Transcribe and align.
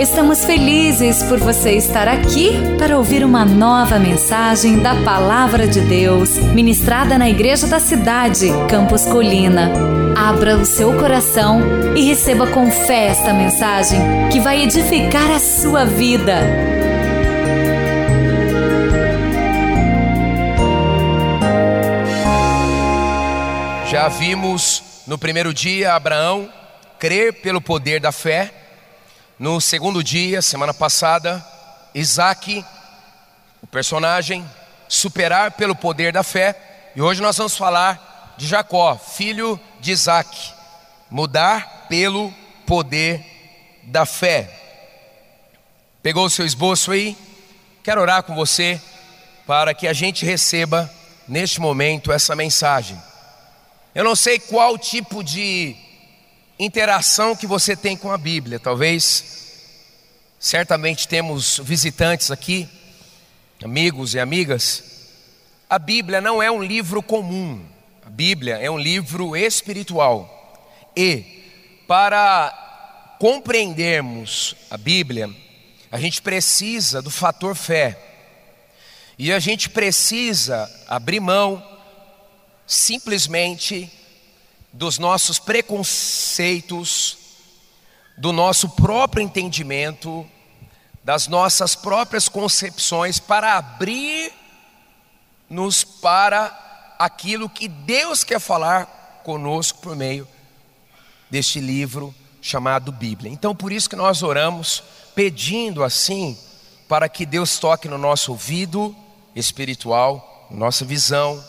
Estamos 0.00 0.46
felizes 0.46 1.22
por 1.24 1.38
você 1.38 1.72
estar 1.72 2.08
aqui 2.08 2.52
para 2.78 2.96
ouvir 2.96 3.22
uma 3.22 3.44
nova 3.44 3.98
mensagem 3.98 4.78
da 4.78 4.94
Palavra 5.04 5.68
de 5.68 5.82
Deus, 5.82 6.38
ministrada 6.38 7.18
na 7.18 7.28
Igreja 7.28 7.66
da 7.66 7.78
Cidade, 7.78 8.46
Campos 8.66 9.04
Colina. 9.04 9.70
Abra 10.16 10.56
o 10.56 10.64
seu 10.64 10.98
coração 10.98 11.60
e 11.94 12.02
receba 12.08 12.46
com 12.46 12.70
fé 12.70 13.08
esta 13.08 13.34
mensagem 13.34 14.00
que 14.32 14.40
vai 14.40 14.62
edificar 14.62 15.30
a 15.32 15.38
sua 15.38 15.84
vida. 15.84 16.34
Já 23.90 24.08
vimos 24.08 24.82
no 25.06 25.18
primeiro 25.18 25.52
dia 25.52 25.92
Abraão 25.92 26.48
crer 26.98 27.34
pelo 27.42 27.60
poder 27.60 28.00
da 28.00 28.10
fé 28.10 28.59
no 29.40 29.58
segundo 29.58 30.04
dia, 30.04 30.42
semana 30.42 30.74
passada, 30.74 31.42
Isaac, 31.94 32.62
o 33.62 33.66
personagem, 33.66 34.46
superar 34.86 35.52
pelo 35.52 35.74
poder 35.74 36.12
da 36.12 36.22
fé. 36.22 36.92
E 36.94 37.00
hoje 37.00 37.22
nós 37.22 37.38
vamos 37.38 37.56
falar 37.56 38.34
de 38.36 38.46
Jacó, 38.46 38.98
filho 38.98 39.58
de 39.80 39.92
Isaac, 39.92 40.52
mudar 41.10 41.86
pelo 41.88 42.30
poder 42.66 43.24
da 43.84 44.04
fé. 44.04 44.50
Pegou 46.02 46.26
o 46.26 46.30
seu 46.30 46.44
esboço 46.44 46.92
aí? 46.92 47.16
Quero 47.82 48.02
orar 48.02 48.22
com 48.24 48.34
você 48.34 48.78
para 49.46 49.72
que 49.72 49.88
a 49.88 49.94
gente 49.94 50.22
receba 50.22 50.90
neste 51.26 51.62
momento 51.62 52.12
essa 52.12 52.36
mensagem. 52.36 53.00
Eu 53.94 54.04
não 54.04 54.14
sei 54.14 54.38
qual 54.38 54.76
tipo 54.76 55.24
de 55.24 55.74
interação 56.60 57.34
que 57.34 57.46
você 57.46 57.74
tem 57.74 57.96
com 57.96 58.12
a 58.12 58.18
Bíblia. 58.18 58.60
Talvez, 58.60 59.54
certamente 60.38 61.08
temos 61.08 61.58
visitantes 61.64 62.30
aqui, 62.30 62.68
amigos 63.64 64.14
e 64.14 64.20
amigas. 64.20 64.84
A 65.70 65.78
Bíblia 65.78 66.20
não 66.20 66.42
é 66.42 66.50
um 66.50 66.62
livro 66.62 67.02
comum, 67.02 67.64
a 68.04 68.10
Bíblia 68.10 68.58
é 68.58 68.70
um 68.70 68.78
livro 68.78 69.34
espiritual. 69.34 70.36
E, 70.94 71.24
para 71.88 73.16
compreendermos 73.18 74.54
a 74.70 74.76
Bíblia, 74.76 75.30
a 75.90 75.98
gente 75.98 76.20
precisa 76.20 77.00
do 77.00 77.10
fator 77.10 77.54
fé. 77.54 77.98
E 79.18 79.32
a 79.32 79.38
gente 79.38 79.70
precisa 79.70 80.70
abrir 80.86 81.20
mão 81.20 81.66
simplesmente 82.66 83.90
dos 84.72 84.98
nossos 84.98 85.38
preconceitos, 85.38 87.18
do 88.16 88.32
nosso 88.32 88.68
próprio 88.70 89.22
entendimento, 89.22 90.26
das 91.02 91.26
nossas 91.26 91.74
próprias 91.74 92.28
concepções, 92.28 93.18
para 93.18 93.56
abrir-nos 93.56 94.32
para 95.84 96.94
aquilo 96.98 97.48
que 97.48 97.66
Deus 97.66 98.22
quer 98.22 98.38
falar 98.38 99.22
conosco 99.24 99.80
por 99.80 99.96
meio 99.96 100.28
deste 101.30 101.60
livro 101.60 102.14
chamado 102.42 102.92
Bíblia. 102.92 103.32
Então, 103.32 103.54
por 103.54 103.72
isso 103.72 103.88
que 103.88 103.96
nós 103.96 104.22
oramos, 104.22 104.82
pedindo 105.14 105.82
assim, 105.82 106.38
para 106.88 107.08
que 107.08 107.24
Deus 107.24 107.58
toque 107.58 107.88
no 107.88 107.98
nosso 107.98 108.32
ouvido 108.32 108.94
espiritual, 109.34 110.48
nossa 110.50 110.84
visão, 110.84 111.42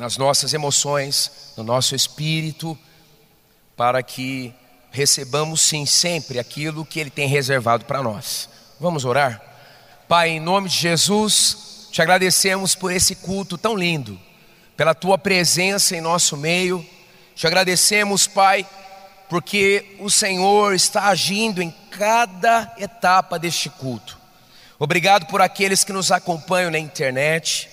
nas 0.00 0.16
nossas 0.16 0.54
emoções, 0.54 1.30
no 1.58 1.62
nosso 1.62 1.94
espírito, 1.94 2.76
para 3.76 4.02
que 4.02 4.50
recebamos 4.90 5.60
sim 5.60 5.84
sempre 5.84 6.38
aquilo 6.38 6.86
que 6.86 6.98
Ele 6.98 7.10
tem 7.10 7.28
reservado 7.28 7.84
para 7.84 8.02
nós. 8.02 8.48
Vamos 8.80 9.04
orar? 9.04 9.42
Pai, 10.08 10.30
em 10.30 10.40
nome 10.40 10.70
de 10.70 10.76
Jesus, 10.76 11.88
te 11.92 12.00
agradecemos 12.00 12.74
por 12.74 12.90
esse 12.90 13.14
culto 13.14 13.58
tão 13.58 13.76
lindo, 13.76 14.18
pela 14.74 14.94
tua 14.94 15.18
presença 15.18 15.94
em 15.94 16.00
nosso 16.00 16.34
meio. 16.34 16.82
Te 17.34 17.46
agradecemos, 17.46 18.26
Pai, 18.26 18.66
porque 19.28 19.98
o 20.00 20.08
Senhor 20.08 20.72
está 20.74 21.08
agindo 21.08 21.60
em 21.60 21.70
cada 21.90 22.72
etapa 22.78 23.38
deste 23.38 23.68
culto. 23.68 24.18
Obrigado 24.78 25.26
por 25.26 25.42
aqueles 25.42 25.84
que 25.84 25.92
nos 25.92 26.10
acompanham 26.10 26.70
na 26.70 26.78
internet 26.78 27.68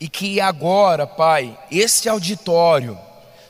e 0.00 0.08
que 0.08 0.40
agora, 0.40 1.06
Pai, 1.06 1.56
este 1.70 2.08
auditório 2.08 2.98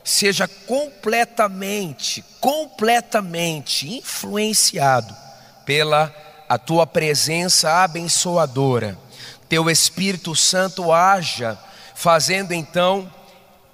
seja 0.02 0.48
completamente, 0.48 2.24
completamente 2.40 3.88
influenciado 3.88 5.14
pela 5.64 6.12
a 6.48 6.58
tua 6.58 6.84
presença 6.84 7.84
abençoadora. 7.84 8.98
Teu 9.48 9.70
Espírito 9.70 10.34
Santo 10.34 10.92
haja, 10.92 11.56
fazendo 11.94 12.52
então 12.52 13.08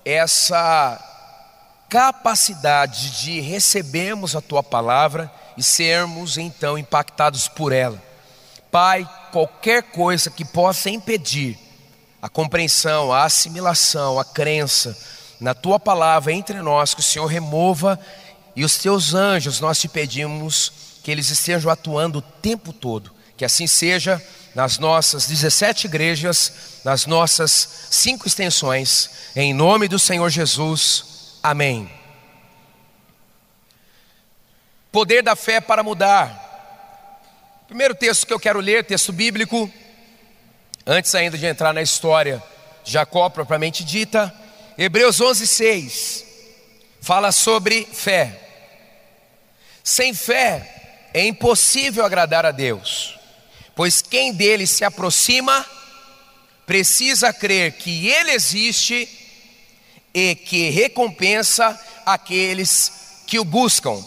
essa 0.04 1.03
capacidade 1.88 3.22
de 3.22 3.41
recebermos 3.41 4.36
a 4.36 4.42
tua 4.42 4.62
palavra 4.62 5.32
e 5.56 5.62
sermos 5.62 6.36
então 6.36 6.76
impactados 6.76 7.48
por 7.48 7.72
ela. 7.72 8.03
Pai, 8.70 9.09
qualquer 9.32 9.84
coisa 9.84 10.31
que 10.31 10.44
possa 10.44 10.91
impedir 10.91 11.66
a 12.21 12.28
compreensão, 12.28 13.12
a 13.12 13.25
assimilação, 13.25 14.19
a 14.19 14.25
crença 14.25 14.97
na 15.41 15.54
tua 15.54 15.78
palavra 15.78 16.32
entre 16.32 16.60
nós, 16.62 16.94
que 16.94 17.00
o 17.00 17.04
Senhor 17.04 17.27
remova 17.27 17.99
e 18.54 18.65
os 18.65 18.78
teus 18.78 19.15
anjos, 19.15 19.60
nós 19.60 19.78
te 19.78 19.88
pedimos 19.88 20.72
que 21.03 21.10
eles 21.10 21.31
estejam 21.31 21.71
atuando 21.71 22.19
o 22.19 22.22
tempo 22.22 22.72
todo, 22.72 23.12
que 23.37 23.44
assim 23.44 23.66
seja 23.66 24.22
nas 24.54 24.78
nossas 24.78 25.27
17 25.27 25.87
igrejas, 25.87 26.81
nas 26.82 27.04
nossas 27.04 27.88
cinco 27.91 28.27
extensões, 28.27 29.10
em 29.37 29.53
nome 29.53 29.87
do 29.87 29.98
Senhor 29.98 30.31
Jesus, 30.31 31.38
amém. 31.43 31.91
Poder 34.91 35.22
da 35.22 35.37
fé 35.37 35.60
para 35.60 35.83
mudar. 35.83 36.44
Primeiro 37.66 37.94
texto 37.94 38.27
que 38.27 38.33
eu 38.33 38.41
quero 38.41 38.60
ler, 38.60 38.87
texto 38.87 39.12
bíblico, 39.12 39.71
Antes 40.86 41.16
ainda 41.16 41.36
de 41.36 41.44
entrar 41.44 41.72
na 41.72 41.82
história 41.82 42.41
de 42.84 42.92
Jacó 42.92 43.28
propriamente 43.28 43.82
dita, 43.82 44.32
Hebreus 44.78 45.20
11:6 45.20 46.24
fala 47.00 47.32
sobre 47.32 47.84
fé. 47.92 48.41
Sem 49.82 50.14
fé 50.14 51.08
é 51.12 51.26
impossível 51.26 52.04
agradar 52.04 52.47
a 52.47 52.52
Deus, 52.52 53.19
pois 53.74 54.00
quem 54.00 54.32
dele 54.32 54.64
se 54.64 54.84
aproxima 54.84 55.66
precisa 56.64 57.32
crer 57.32 57.72
que 57.72 58.08
ele 58.08 58.30
existe 58.30 59.08
e 60.14 60.36
que 60.36 60.70
recompensa 60.70 61.78
aqueles 62.04 63.22
que 63.26 63.41
o 63.41 63.44
buscam. 63.44 64.04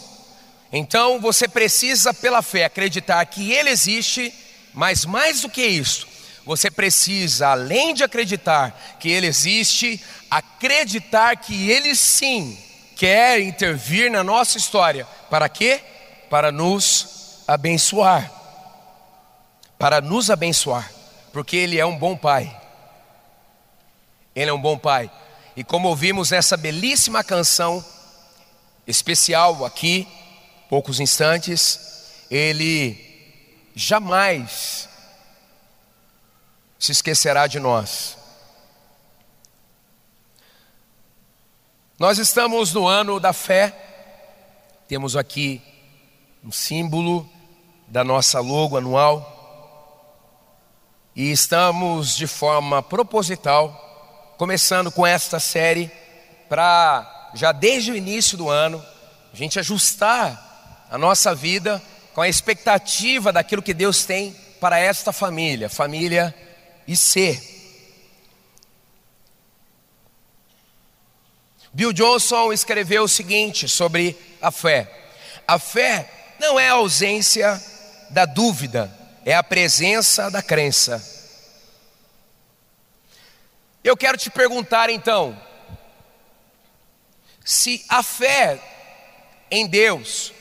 Então 0.72 1.20
você 1.20 1.46
precisa, 1.46 2.14
pela 2.14 2.40
fé, 2.40 2.64
acreditar 2.64 3.24
que 3.26 3.52
ele 3.52 3.68
existe, 3.68 4.32
mas 4.72 5.04
mais 5.04 5.42
do 5.42 5.48
que 5.48 5.64
isso, 5.64 6.06
você 6.44 6.70
precisa, 6.70 7.48
além 7.48 7.94
de 7.94 8.02
acreditar 8.02 8.96
que 8.98 9.08
Ele 9.10 9.26
existe, 9.26 10.02
acreditar 10.30 11.36
que 11.36 11.70
Ele 11.70 11.94
sim 11.94 12.58
quer 12.96 13.40
intervir 13.40 14.10
na 14.10 14.22
nossa 14.22 14.58
história. 14.58 15.06
Para 15.28 15.48
quê? 15.48 15.80
Para 16.28 16.52
nos 16.52 17.40
abençoar. 17.46 18.30
Para 19.78 20.00
nos 20.00 20.30
abençoar. 20.30 20.90
Porque 21.32 21.56
Ele 21.56 21.78
é 21.78 21.86
um 21.86 21.96
bom 21.96 22.16
Pai. 22.16 22.54
Ele 24.34 24.50
é 24.50 24.52
um 24.52 24.60
bom 24.60 24.76
Pai. 24.76 25.10
E 25.56 25.64
como 25.64 25.88
ouvimos 25.88 26.32
essa 26.32 26.56
belíssima 26.56 27.24
canção, 27.24 27.84
especial 28.86 29.64
aqui, 29.64 30.06
poucos 30.68 31.00
instantes, 31.00 31.80
Ele 32.30 32.98
jamais 33.74 34.89
se 36.80 36.92
esquecerá 36.92 37.46
de 37.46 37.60
nós. 37.60 38.16
Nós 41.98 42.16
estamos 42.16 42.72
no 42.72 42.88
ano 42.88 43.20
da 43.20 43.34
fé, 43.34 43.76
temos 44.88 45.14
aqui 45.14 45.60
um 46.42 46.50
símbolo 46.50 47.28
da 47.86 48.02
nossa 48.02 48.40
logo 48.40 48.78
anual, 48.78 49.36
e 51.14 51.30
estamos 51.30 52.16
de 52.16 52.26
forma 52.26 52.82
proposital, 52.82 54.34
começando 54.38 54.90
com 54.90 55.06
esta 55.06 55.38
série, 55.38 55.92
para 56.48 57.30
já 57.34 57.52
desde 57.52 57.92
o 57.92 57.96
início 57.96 58.38
do 58.38 58.48
ano, 58.48 58.82
a 59.30 59.36
gente 59.36 59.58
ajustar 59.58 60.86
a 60.90 60.96
nossa 60.96 61.34
vida 61.34 61.80
com 62.14 62.22
a 62.22 62.28
expectativa 62.28 63.30
daquilo 63.30 63.60
que 63.60 63.74
Deus 63.74 64.06
tem 64.06 64.34
para 64.58 64.78
esta 64.78 65.12
família, 65.12 65.68
família 65.68 66.34
e 66.90 66.96
ser. 66.96 67.40
Bill 71.72 71.92
Johnson 71.92 72.52
escreveu 72.52 73.04
o 73.04 73.08
seguinte 73.08 73.68
sobre 73.68 74.18
a 74.42 74.50
fé: 74.50 74.92
a 75.46 75.56
fé 75.56 76.34
não 76.40 76.58
é 76.58 76.68
a 76.68 76.72
ausência 76.72 77.62
da 78.10 78.24
dúvida, 78.26 78.92
é 79.24 79.36
a 79.36 79.42
presença 79.42 80.32
da 80.32 80.42
crença. 80.42 81.00
Eu 83.84 83.96
quero 83.96 84.18
te 84.18 84.28
perguntar 84.28 84.90
então, 84.90 85.40
se 87.44 87.84
a 87.88 88.02
fé 88.02 88.60
em 89.48 89.68
Deus 89.68 90.32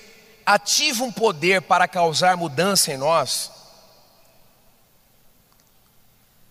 ativa 0.43 1.03
um 1.03 1.11
poder 1.11 1.61
para 1.61 1.87
causar 1.87 2.35
mudança 2.35 2.91
em 2.91 2.97
nós, 2.97 3.58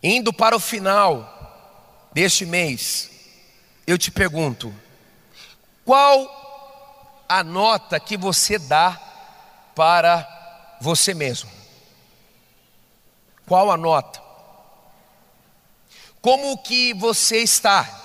indo 0.03 0.33
para 0.33 0.57
o 0.57 0.61
final 0.61 2.09
deste 2.13 2.47
mês, 2.47 3.11
eu 3.87 3.99
te 3.99 4.11
pergunto, 4.11 4.75
qual 5.85 7.25
a 7.29 7.43
nota 7.43 7.99
que 7.99 8.17
você 8.17 8.59
dá 8.59 9.01
para 9.75 10.77
você 10.81 11.15
mesmo? 11.15 11.51
Qual 13.47 13.71
a 13.71 13.77
nota? 13.77 14.23
Como 16.21 16.59
que 16.59 16.93
você 16.95 17.39
está? 17.39 17.99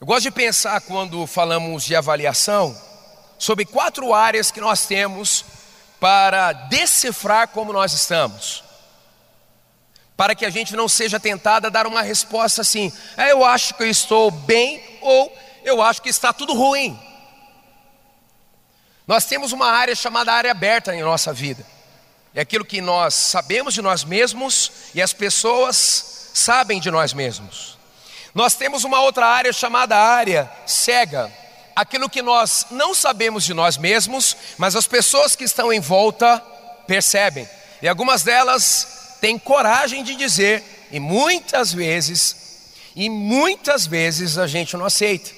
Eu 0.00 0.06
gosto 0.06 0.22
de 0.22 0.30
pensar 0.30 0.80
quando 0.80 1.26
falamos 1.26 1.84
de 1.84 1.94
avaliação 1.94 2.76
sobre 3.38 3.64
quatro 3.64 4.12
áreas 4.12 4.50
que 4.50 4.60
nós 4.60 4.86
temos 4.86 5.44
para 6.02 6.52
decifrar 6.52 7.46
como 7.46 7.72
nós 7.72 7.92
estamos. 7.92 8.64
Para 10.16 10.34
que 10.34 10.44
a 10.44 10.50
gente 10.50 10.74
não 10.74 10.88
seja 10.88 11.20
tentado 11.20 11.68
a 11.68 11.70
dar 11.70 11.86
uma 11.86 12.02
resposta 12.02 12.62
assim: 12.62 12.92
é, 13.16 13.30
eu 13.30 13.44
acho 13.44 13.74
que 13.74 13.84
eu 13.84 13.88
estou 13.88 14.28
bem 14.28 14.82
ou 15.00 15.32
eu 15.62 15.80
acho 15.80 16.02
que 16.02 16.08
está 16.08 16.32
tudo 16.32 16.54
ruim. 16.54 16.98
Nós 19.06 19.26
temos 19.26 19.52
uma 19.52 19.70
área 19.70 19.94
chamada 19.94 20.32
área 20.32 20.50
aberta 20.50 20.92
em 20.92 21.02
nossa 21.02 21.32
vida. 21.32 21.64
É 22.34 22.40
aquilo 22.40 22.64
que 22.64 22.80
nós 22.80 23.14
sabemos 23.14 23.72
de 23.72 23.80
nós 23.80 24.02
mesmos 24.02 24.72
e 24.96 25.00
as 25.00 25.12
pessoas 25.12 26.30
sabem 26.34 26.80
de 26.80 26.90
nós 26.90 27.12
mesmos. 27.12 27.78
Nós 28.34 28.56
temos 28.56 28.82
uma 28.82 29.00
outra 29.02 29.28
área 29.28 29.52
chamada 29.52 29.96
área 29.96 30.50
cega, 30.66 31.32
aquilo 31.74 32.08
que 32.08 32.22
nós 32.22 32.66
não 32.70 32.94
sabemos 32.94 33.44
de 33.44 33.54
nós 33.54 33.76
mesmos, 33.76 34.36
mas 34.58 34.76
as 34.76 34.86
pessoas 34.86 35.34
que 35.34 35.44
estão 35.44 35.72
em 35.72 35.80
volta 35.80 36.38
percebem. 36.86 37.48
E 37.80 37.88
algumas 37.88 38.22
delas 38.22 39.16
têm 39.20 39.38
coragem 39.38 40.02
de 40.02 40.14
dizer, 40.14 40.88
e 40.90 41.00
muitas 41.00 41.72
vezes, 41.72 42.36
e 42.94 43.08
muitas 43.08 43.86
vezes 43.86 44.38
a 44.38 44.46
gente 44.46 44.76
não 44.76 44.84
aceita. 44.84 45.30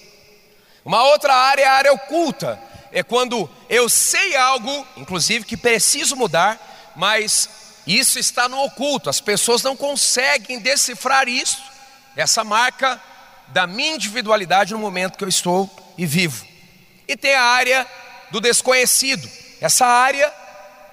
Uma 0.85 1.03
outra 1.05 1.35
área 1.35 1.63
é 1.63 1.67
a 1.67 1.73
área 1.73 1.93
oculta, 1.93 2.61
é 2.93 3.03
quando 3.03 3.49
eu 3.69 3.89
sei 3.89 4.37
algo, 4.37 4.87
inclusive 4.97 5.45
que 5.45 5.57
preciso 5.57 6.17
mudar, 6.17 6.93
mas 6.95 7.49
isso 7.87 8.19
está 8.19 8.49
no 8.49 8.63
oculto, 8.63 9.11
as 9.11 9.21
pessoas 9.21 9.63
não 9.63 9.77
conseguem 9.77 10.59
decifrar 10.59 11.29
isso, 11.29 11.59
essa 12.17 12.45
marca 12.45 13.01
da 13.49 13.67
minha 13.67 13.95
individualidade 13.95 14.73
no 14.73 14.79
momento 14.79 15.17
que 15.17 15.25
eu 15.25 15.29
estou 15.29 15.84
e 15.97 16.07
vivo. 16.07 16.47
E 17.07 17.17
tem 17.17 17.35
a 17.35 17.43
área 17.43 17.87
do 18.31 18.41
desconhecido, 18.41 19.29
essa 19.61 19.87
área 19.87 20.33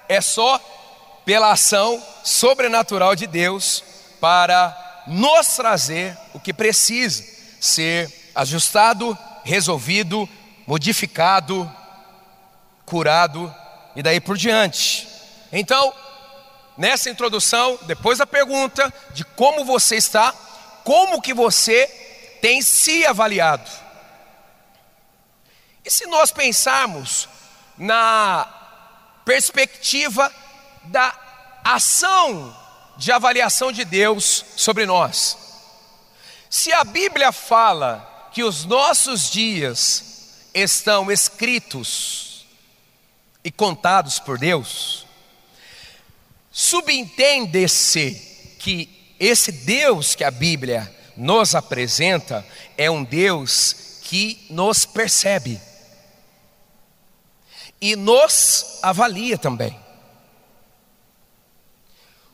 é 0.08 0.20
só 0.20 0.60
pela 1.24 1.52
ação 1.52 2.02
sobrenatural 2.24 3.14
de 3.14 3.26
Deus 3.26 3.82
para 4.20 5.04
nos 5.06 5.48
trazer 5.56 6.16
o 6.32 6.40
que 6.40 6.52
precisa 6.52 7.24
ser 7.60 8.30
ajustado, 8.34 9.16
resolvido, 9.44 10.28
modificado, 10.66 11.70
curado 12.84 13.54
e 13.94 14.02
daí 14.02 14.20
por 14.20 14.36
diante. 14.36 15.08
Então, 15.52 15.92
nessa 16.76 17.10
introdução, 17.10 17.78
depois 17.82 18.18
da 18.18 18.26
pergunta 18.26 18.92
de 19.12 19.24
como 19.24 19.64
você 19.64 19.96
está, 19.96 20.32
como 20.84 21.20
que 21.20 21.34
você 21.34 21.86
tem 22.40 22.62
se 22.62 23.04
avaliado? 23.06 23.81
E 25.84 25.90
se 25.90 26.06
nós 26.06 26.30
pensarmos 26.30 27.28
na 27.76 28.48
perspectiva 29.24 30.32
da 30.84 31.14
ação 31.64 32.56
de 32.96 33.10
avaliação 33.10 33.72
de 33.72 33.84
Deus 33.84 34.44
sobre 34.56 34.86
nós? 34.86 35.36
Se 36.48 36.72
a 36.72 36.84
Bíblia 36.84 37.32
fala 37.32 38.28
que 38.32 38.44
os 38.44 38.64
nossos 38.64 39.30
dias 39.30 40.04
estão 40.54 41.10
escritos 41.10 42.46
e 43.42 43.50
contados 43.50 44.18
por 44.18 44.38
Deus, 44.38 45.06
Subentende-se 46.52 48.56
que 48.58 49.14
esse 49.18 49.50
Deus 49.50 50.14
que 50.14 50.22
a 50.22 50.30
Bíblia 50.30 50.94
nos 51.16 51.54
apresenta 51.54 52.46
é 52.76 52.90
um 52.90 53.02
Deus 53.02 53.98
que 54.02 54.46
nos 54.50 54.84
percebe 54.84 55.58
e 57.82 57.96
nos 57.96 58.78
avalia 58.80 59.36
também. 59.36 59.76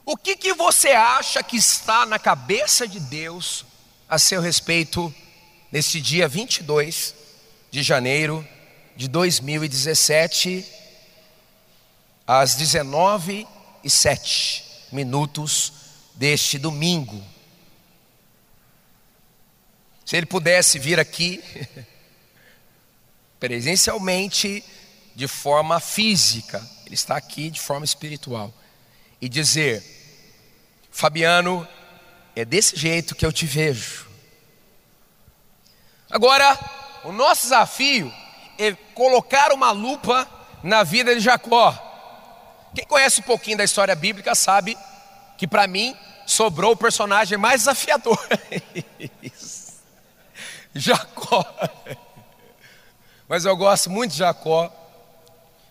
O 0.04 0.14
que, 0.14 0.36
que 0.36 0.52
você 0.52 0.88
acha 0.88 1.42
que 1.42 1.56
está 1.56 2.04
na 2.04 2.18
cabeça 2.18 2.86
de 2.86 3.00
Deus 3.00 3.64
a 4.06 4.18
seu 4.18 4.42
respeito 4.42 5.12
neste 5.72 6.02
dia 6.02 6.28
22 6.28 7.14
de 7.70 7.82
janeiro 7.82 8.46
de 8.94 9.08
2017, 9.08 10.66
às 12.26 12.54
19 12.54 13.46
e 13.82 13.88
sete 13.88 14.64
minutos 14.92 15.72
deste 16.14 16.58
domingo. 16.58 17.24
Se 20.04 20.16
ele 20.16 20.26
pudesse 20.26 20.78
vir 20.78 20.98
aqui 20.98 21.42
presencialmente, 23.38 24.64
de 25.18 25.26
forma 25.26 25.80
física, 25.80 26.64
ele 26.86 26.94
está 26.94 27.16
aqui 27.16 27.50
de 27.50 27.60
forma 27.60 27.84
espiritual, 27.84 28.54
e 29.20 29.28
dizer: 29.28 29.82
Fabiano, 30.92 31.66
é 32.36 32.44
desse 32.44 32.76
jeito 32.76 33.16
que 33.16 33.26
eu 33.26 33.32
te 33.32 33.44
vejo. 33.44 34.06
Agora, 36.08 36.56
o 37.02 37.10
nosso 37.10 37.42
desafio 37.42 38.14
é 38.56 38.70
colocar 38.94 39.50
uma 39.52 39.72
lupa 39.72 40.24
na 40.62 40.84
vida 40.84 41.12
de 41.12 41.20
Jacó. 41.20 41.76
Quem 42.72 42.86
conhece 42.86 43.18
um 43.18 43.24
pouquinho 43.24 43.58
da 43.58 43.64
história 43.64 43.96
bíblica 43.96 44.36
sabe 44.36 44.78
que 45.36 45.48
para 45.48 45.66
mim 45.66 45.96
sobrou 46.26 46.74
o 46.74 46.76
personagem 46.76 47.36
mais 47.36 47.62
desafiador. 47.62 48.16
Jacó. 50.72 51.44
Mas 53.28 53.44
eu 53.44 53.56
gosto 53.56 53.90
muito 53.90 54.12
de 54.12 54.18
Jacó, 54.18 54.72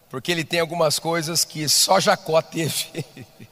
porque 0.10 0.32
ele 0.32 0.44
tem 0.44 0.60
algumas 0.60 1.00
coisas 1.00 1.44
que 1.44 1.68
só 1.68 2.00
Jacó 2.00 2.42
teve. 2.42 3.06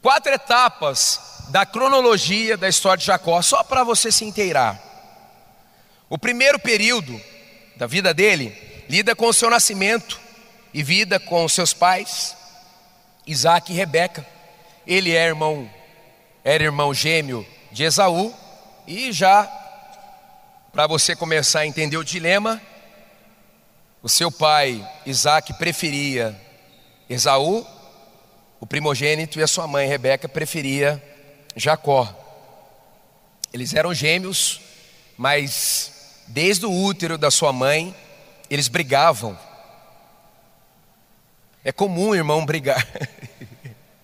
Quatro 0.00 0.32
etapas 0.32 1.20
da 1.48 1.64
cronologia 1.64 2.56
da 2.56 2.68
história 2.68 2.98
de 2.98 3.06
Jacó, 3.06 3.40
só 3.42 3.62
para 3.62 3.84
você 3.84 4.12
se 4.12 4.24
inteirar. 4.24 4.80
O 6.08 6.18
primeiro 6.18 6.58
período 6.58 7.20
da 7.76 7.86
vida 7.86 8.12
dele 8.14 8.56
lida 8.88 9.16
com 9.16 9.26
o 9.26 9.32
seu 9.32 9.48
nascimento, 9.48 10.24
e 10.74 10.82
vida 10.82 11.20
com 11.20 11.48
seus 11.48 11.72
pais, 11.72 12.36
Isaac 13.24 13.72
e 13.72 13.76
Rebeca. 13.76 14.26
Ele 14.84 15.12
é 15.12 15.24
irmão, 15.24 15.70
era 16.42 16.64
irmão 16.64 16.92
gêmeo 16.92 17.46
de 17.70 17.84
Esaú, 17.84 18.34
e 18.84 19.12
já 19.12 19.44
para 20.72 20.88
você 20.88 21.14
começar 21.14 21.60
a 21.60 21.66
entender 21.66 21.96
o 21.96 22.04
dilema, 22.04 22.60
o 24.04 24.08
seu 24.08 24.30
pai 24.30 24.86
Isaac 25.06 25.54
preferia 25.54 26.38
Esaú, 27.08 27.66
o 28.60 28.66
primogênito, 28.66 29.40
e 29.40 29.42
a 29.42 29.46
sua 29.46 29.66
mãe 29.66 29.88
Rebeca 29.88 30.28
preferia 30.28 31.02
Jacó. 31.56 32.14
Eles 33.50 33.72
eram 33.72 33.94
gêmeos, 33.94 34.60
mas 35.16 36.20
desde 36.28 36.66
o 36.66 36.70
útero 36.70 37.16
da 37.16 37.30
sua 37.30 37.50
mãe, 37.50 37.96
eles 38.50 38.68
brigavam 38.68 39.38
é 41.64 41.72
comum, 41.72 42.14
irmão, 42.14 42.44
brigar. 42.44 42.86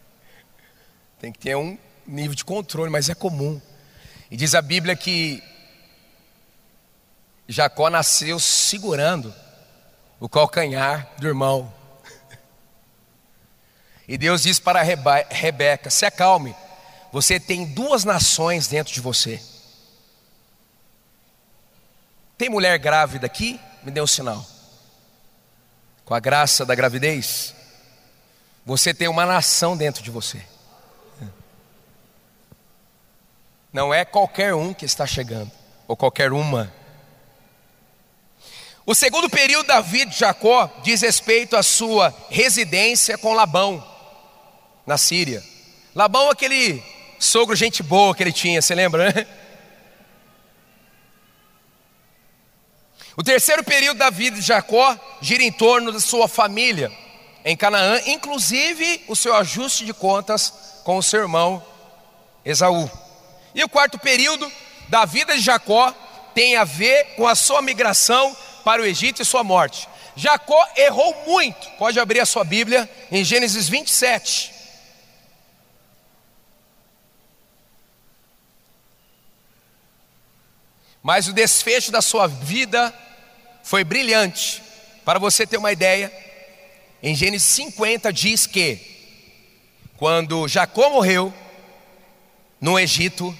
Tem 1.20 1.30
que 1.30 1.38
ter 1.38 1.54
um 1.54 1.76
nível 2.06 2.34
de 2.34 2.42
controle, 2.42 2.90
mas 2.90 3.10
é 3.10 3.14
comum. 3.14 3.60
E 4.30 4.36
diz 4.36 4.54
a 4.54 4.62
Bíblia 4.62 4.96
que 4.96 5.42
Jacó 7.46 7.90
nasceu 7.90 8.40
segurando 8.40 9.34
o 10.20 10.28
calcanhar 10.28 11.08
do 11.18 11.26
irmão. 11.26 11.72
E 14.06 14.18
Deus 14.18 14.42
diz 14.42 14.60
para 14.60 14.82
Rebe 14.82 15.26
Rebeca: 15.30 15.88
se 15.88 16.04
acalme, 16.04 16.54
você 17.10 17.40
tem 17.40 17.64
duas 17.64 18.04
nações 18.04 18.68
dentro 18.68 18.92
de 18.92 19.00
você. 19.00 19.42
Tem 22.36 22.48
mulher 22.48 22.78
grávida 22.78 23.26
aqui? 23.26 23.58
Me 23.82 23.90
dê 23.90 24.00
um 24.00 24.06
sinal. 24.06 24.44
Com 26.04 26.14
a 26.14 26.20
graça 26.20 26.66
da 26.66 26.74
gravidez, 26.74 27.54
você 28.64 28.92
tem 28.92 29.08
uma 29.08 29.24
nação 29.24 29.76
dentro 29.76 30.02
de 30.02 30.10
você. 30.10 30.44
Não 33.72 33.94
é 33.94 34.04
qualquer 34.04 34.54
um 34.54 34.74
que 34.74 34.84
está 34.84 35.06
chegando, 35.06 35.52
ou 35.86 35.96
qualquer 35.96 36.32
uma. 36.32 36.72
O 38.86 38.94
segundo 38.94 39.28
período 39.28 39.66
da 39.66 39.80
vida 39.80 40.10
de 40.10 40.18
Jacó 40.18 40.70
diz 40.82 41.02
respeito 41.02 41.56
à 41.56 41.62
sua 41.62 42.14
residência 42.30 43.18
com 43.18 43.34
Labão, 43.34 43.86
na 44.86 44.96
Síria. 44.96 45.44
Labão, 45.94 46.30
aquele 46.30 46.82
sogro 47.18 47.54
gente 47.54 47.82
boa 47.82 48.14
que 48.14 48.22
ele 48.22 48.32
tinha, 48.32 48.62
você 48.62 48.74
lembra, 48.74 49.12
né? 49.12 49.26
O 53.16 53.22
terceiro 53.22 53.62
período 53.62 53.98
da 53.98 54.08
vida 54.08 54.36
de 54.36 54.42
Jacó 54.42 54.98
gira 55.20 55.42
em 55.42 55.52
torno 55.52 55.92
da 55.92 56.00
sua 56.00 56.26
família 56.26 56.90
em 57.44 57.56
Canaã, 57.56 58.00
inclusive 58.06 59.04
o 59.08 59.16
seu 59.16 59.34
ajuste 59.34 59.84
de 59.84 59.92
contas 59.92 60.80
com 60.84 60.96
o 60.96 61.02
seu 61.02 61.20
irmão 61.20 61.62
Esaú. 62.44 62.90
E 63.54 63.62
o 63.62 63.68
quarto 63.68 63.98
período 63.98 64.50
da 64.88 65.04
vida 65.04 65.34
de 65.34 65.40
Jacó 65.40 65.92
tem 66.34 66.56
a 66.56 66.64
ver 66.64 67.14
com 67.16 67.26
a 67.26 67.34
sua 67.34 67.60
migração 67.60 68.34
para 68.64 68.82
o 68.82 68.86
Egito 68.86 69.22
e 69.22 69.24
sua 69.24 69.42
morte. 69.42 69.88
Jacó 70.16 70.66
errou 70.76 71.24
muito, 71.26 71.68
pode 71.78 71.98
abrir 71.98 72.20
a 72.20 72.26
sua 72.26 72.44
Bíblia 72.44 72.88
em 73.10 73.24
Gênesis 73.24 73.68
27. 73.68 74.52
Mas 81.02 81.28
o 81.28 81.32
desfecho 81.32 81.90
da 81.90 82.02
sua 82.02 82.26
vida 82.26 82.92
foi 83.62 83.84
brilhante. 83.84 84.62
Para 85.04 85.18
você 85.18 85.46
ter 85.46 85.56
uma 85.56 85.72
ideia, 85.72 86.12
em 87.02 87.14
Gênesis 87.14 87.48
50 87.48 88.12
diz 88.12 88.46
que 88.46 88.78
quando 89.96 90.46
Jacó 90.48 90.90
morreu 90.90 91.32
no 92.60 92.78
Egito, 92.78 93.36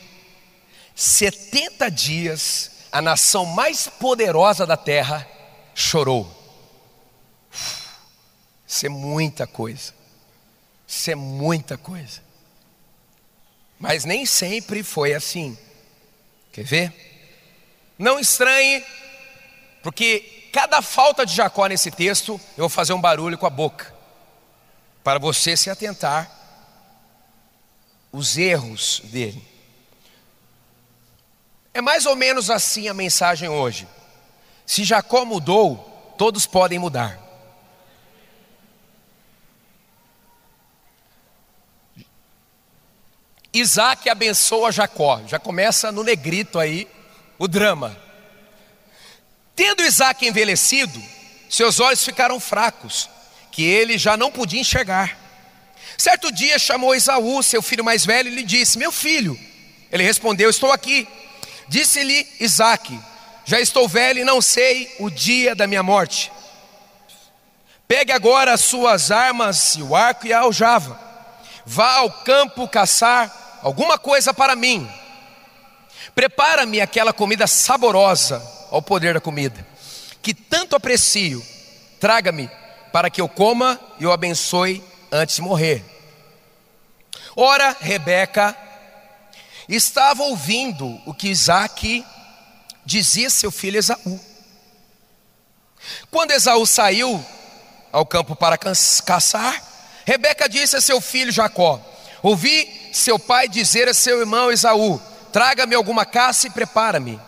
70 0.94 1.90
dias 1.90 2.70
a 2.92 3.00
nação 3.00 3.46
mais 3.46 3.88
poderosa 3.88 4.66
da 4.66 4.76
terra 4.76 5.26
chorou. 5.74 6.28
Isso 8.66 8.86
é 8.86 8.88
muita 8.88 9.46
coisa. 9.46 9.92
Isso 10.86 11.10
é 11.10 11.14
muita 11.14 11.76
coisa. 11.76 12.20
Mas 13.78 14.04
nem 14.04 14.26
sempre 14.26 14.82
foi 14.82 15.14
assim. 15.14 15.56
Quer 16.52 16.64
ver? 16.64 17.10
Não 17.98 18.18
estranhe, 18.18 18.84
porque 19.82 20.48
cada 20.52 20.82
falta 20.82 21.24
de 21.24 21.34
Jacó 21.34 21.66
nesse 21.66 21.90
texto, 21.90 22.40
eu 22.56 22.62
vou 22.62 22.68
fazer 22.68 22.92
um 22.92 23.00
barulho 23.00 23.38
com 23.38 23.46
a 23.46 23.50
boca, 23.50 23.94
para 25.02 25.18
você 25.18 25.56
se 25.56 25.70
atentar 25.70 26.30
os 28.12 28.36
erros 28.36 29.00
dele. 29.04 29.49
É 31.72 31.80
mais 31.80 32.06
ou 32.06 32.16
menos 32.16 32.50
assim 32.50 32.88
a 32.88 32.94
mensagem 32.94 33.48
hoje. 33.48 33.86
Se 34.66 34.84
Jacó 34.84 35.24
mudou, 35.24 36.14
todos 36.18 36.46
podem 36.46 36.78
mudar. 36.78 37.18
Isaac 43.52 44.08
abençoa 44.08 44.70
Jacó, 44.70 45.20
já 45.26 45.38
começa 45.38 45.90
no 45.90 46.04
negrito 46.04 46.58
aí, 46.58 46.88
o 47.38 47.48
drama. 47.48 47.96
Tendo 49.56 49.82
Isaac 49.82 50.24
envelhecido, 50.24 51.02
seus 51.48 51.80
olhos 51.80 52.04
ficaram 52.04 52.38
fracos, 52.38 53.10
que 53.50 53.64
ele 53.64 53.98
já 53.98 54.16
não 54.16 54.30
podia 54.30 54.60
enxergar. 54.60 55.18
Certo 55.98 56.30
dia 56.32 56.58
chamou 56.58 56.94
Esaú, 56.94 57.42
seu 57.42 57.60
filho 57.60 57.84
mais 57.84 58.06
velho, 58.06 58.28
e 58.28 58.34
lhe 58.34 58.42
disse: 58.44 58.78
Meu 58.78 58.92
filho. 58.92 59.38
Ele 59.90 60.04
respondeu: 60.04 60.48
Estou 60.48 60.70
aqui. 60.70 61.06
Disse-lhe 61.70 62.26
Isaac: 62.38 63.00
Já 63.46 63.58
estou 63.58 63.88
velho 63.88 64.18
e 64.20 64.24
não 64.24 64.42
sei 64.42 64.94
o 64.98 65.08
dia 65.08 65.54
da 65.54 65.66
minha 65.66 65.82
morte. 65.82 66.30
Pegue 67.88 68.12
agora 68.12 68.52
as 68.52 68.60
suas 68.60 69.10
armas 69.10 69.76
e 69.76 69.82
o 69.82 69.96
arco 69.96 70.26
e 70.26 70.32
a 70.32 70.40
aljava. 70.40 71.00
Vá 71.64 71.94
ao 71.94 72.10
campo 72.10 72.68
caçar 72.68 73.58
alguma 73.62 73.96
coisa 73.96 74.34
para 74.34 74.54
mim 74.54 74.86
Prepara-me 76.14 76.80
aquela 76.80 77.12
comida 77.12 77.46
saborosa 77.46 78.42
ao 78.70 78.82
poder 78.82 79.14
da 79.14 79.20
comida, 79.20 79.66
que 80.22 80.34
tanto 80.34 80.76
aprecio. 80.76 81.44
Traga-me 81.98 82.50
para 82.92 83.10
que 83.10 83.20
eu 83.20 83.28
coma 83.28 83.78
e 83.98 84.06
o 84.06 84.12
abençoe 84.12 84.82
antes 85.12 85.36
de 85.36 85.42
morrer. 85.42 85.84
Ora, 87.36 87.76
Rebeca 87.80 88.56
estava 89.70 90.24
ouvindo 90.24 91.00
o 91.06 91.14
que 91.14 91.28
Isaac 91.28 92.04
dizia 92.84 93.28
a 93.28 93.30
seu 93.30 93.52
filho 93.52 93.78
Esaú. 93.78 94.20
Quando 96.10 96.32
Esaú 96.32 96.66
saiu 96.66 97.24
ao 97.92 98.04
campo 98.04 98.34
para 98.34 98.58
caçar, 98.58 99.62
Rebeca 100.04 100.48
disse 100.48 100.76
a 100.76 100.80
seu 100.80 101.00
filho 101.00 101.30
Jacó: 101.30 101.80
Ouvi 102.20 102.90
seu 102.92 103.18
pai 103.18 103.48
dizer 103.48 103.88
a 103.88 103.94
seu 103.94 104.18
irmão 104.18 104.50
Esaú: 104.50 105.00
Traga-me 105.32 105.76
alguma 105.76 106.04
caça 106.04 106.48
e 106.48 106.50
prepara-me 106.50 107.20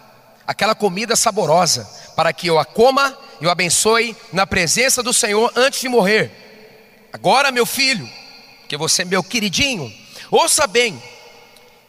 aquela 0.44 0.74
comida 0.74 1.14
saborosa, 1.14 1.88
para 2.16 2.32
que 2.32 2.48
eu 2.48 2.58
a 2.58 2.64
coma 2.64 3.16
e 3.40 3.46
o 3.46 3.50
abençoe 3.50 4.16
na 4.32 4.46
presença 4.46 5.02
do 5.02 5.12
Senhor 5.12 5.52
antes 5.54 5.80
de 5.80 5.88
morrer. 5.88 6.30
Agora, 7.12 7.52
meu 7.52 7.64
filho, 7.64 8.08
que 8.68 8.76
você 8.76 9.02
é 9.02 9.04
meu 9.04 9.22
queridinho, 9.22 9.92
ouça 10.30 10.66
bem 10.66 11.00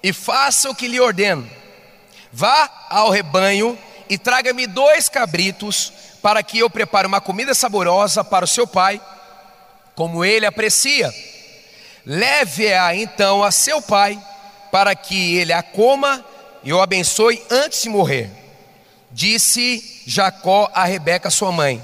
e 0.04 0.12
faça 0.12 0.70
o 0.70 0.76
que 0.76 0.88
lhe 0.88 1.00
ordeno. 1.00 1.50
Vá 2.32 2.70
ao 2.90 3.10
rebanho 3.10 3.80
e 4.10 4.18
traga-me 4.18 4.68
dois 4.68 5.08
cabritos, 5.08 5.94
para 6.22 6.44
que 6.44 6.60
eu 6.60 6.70
prepare 6.70 7.08
uma 7.08 7.22
comida 7.22 7.54
saborosa 7.54 8.24
para 8.24 8.46
o 8.46 8.48
seu 8.48 8.68
pai, 8.68 9.02
como 9.96 10.24
ele 10.24 10.46
aprecia. 10.46 11.14
Leve-a 12.06 12.96
então 12.96 13.44
a 13.44 13.52
seu 13.52 13.82
pai 13.82 14.22
para 14.72 14.96
que 14.96 15.38
ele 15.38 15.54
a 15.54 15.62
coma 15.62 16.26
e 16.64 16.74
o 16.74 16.82
abençoe 16.82 17.42
antes 17.50 17.84
de 17.84 17.90
morrer. 17.90 18.30
Disse 19.12 20.02
Jacó 20.08 20.70
a 20.74 20.86
Rebeca, 20.86 21.30
sua 21.30 21.52
mãe: 21.52 21.82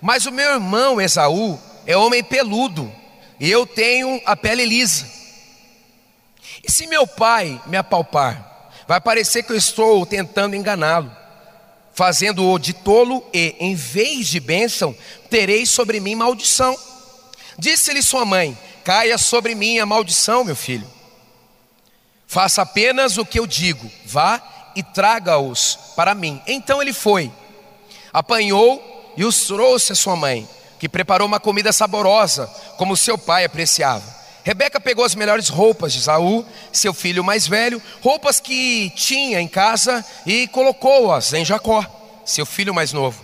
Mas 0.00 0.26
o 0.26 0.32
meu 0.32 0.52
irmão 0.52 1.00
Esaú 1.00 1.58
é 1.86 1.96
homem 1.96 2.22
peludo, 2.22 2.92
e 3.40 3.50
eu 3.50 3.66
tenho 3.66 4.20
a 4.26 4.36
pele 4.36 4.64
lisa. 4.64 5.17
E 6.68 6.70
se 6.70 6.86
meu 6.86 7.06
pai 7.06 7.58
me 7.64 7.78
apalpar, 7.78 8.70
vai 8.86 9.00
parecer 9.00 9.42
que 9.42 9.50
eu 9.50 9.56
estou 9.56 10.04
tentando 10.04 10.54
enganá-lo, 10.54 11.10
fazendo-o 11.94 12.58
de 12.58 12.74
tolo, 12.74 13.24
e 13.32 13.56
em 13.58 13.74
vez 13.74 14.28
de 14.28 14.38
bênção, 14.38 14.94
terei 15.30 15.64
sobre 15.64 15.98
mim 15.98 16.14
maldição. 16.14 16.76
Disse-lhe 17.58 18.02
sua 18.02 18.26
mãe: 18.26 18.56
Caia 18.84 19.16
sobre 19.16 19.54
mim 19.54 19.78
a 19.78 19.86
maldição, 19.86 20.44
meu 20.44 20.54
filho. 20.54 20.86
Faça 22.26 22.60
apenas 22.60 23.16
o 23.16 23.24
que 23.24 23.40
eu 23.40 23.46
digo, 23.46 23.90
vá 24.04 24.42
e 24.76 24.82
traga-os 24.82 25.78
para 25.96 26.14
mim. 26.14 26.42
Então 26.46 26.82
ele 26.82 26.92
foi, 26.92 27.32
apanhou 28.12 29.14
e 29.16 29.24
os 29.24 29.46
trouxe 29.46 29.92
a 29.92 29.96
sua 29.96 30.14
mãe, 30.14 30.46
que 30.78 30.86
preparou 30.86 31.26
uma 31.26 31.40
comida 31.40 31.72
saborosa, 31.72 32.46
como 32.76 32.94
seu 32.94 33.16
pai 33.16 33.46
apreciava. 33.46 34.17
Rebeca 34.48 34.80
pegou 34.80 35.04
as 35.04 35.14
melhores 35.14 35.50
roupas 35.50 35.92
de 35.92 36.00
Saul, 36.00 36.42
seu 36.72 36.94
filho 36.94 37.22
mais 37.22 37.46
velho, 37.46 37.82
roupas 38.00 38.40
que 38.40 38.90
tinha 38.96 39.42
em 39.42 39.46
casa, 39.46 40.02
e 40.24 40.48
colocou-as 40.48 41.34
em 41.34 41.44
Jacó, 41.44 41.84
seu 42.24 42.46
filho 42.46 42.72
mais 42.72 42.90
novo. 42.90 43.22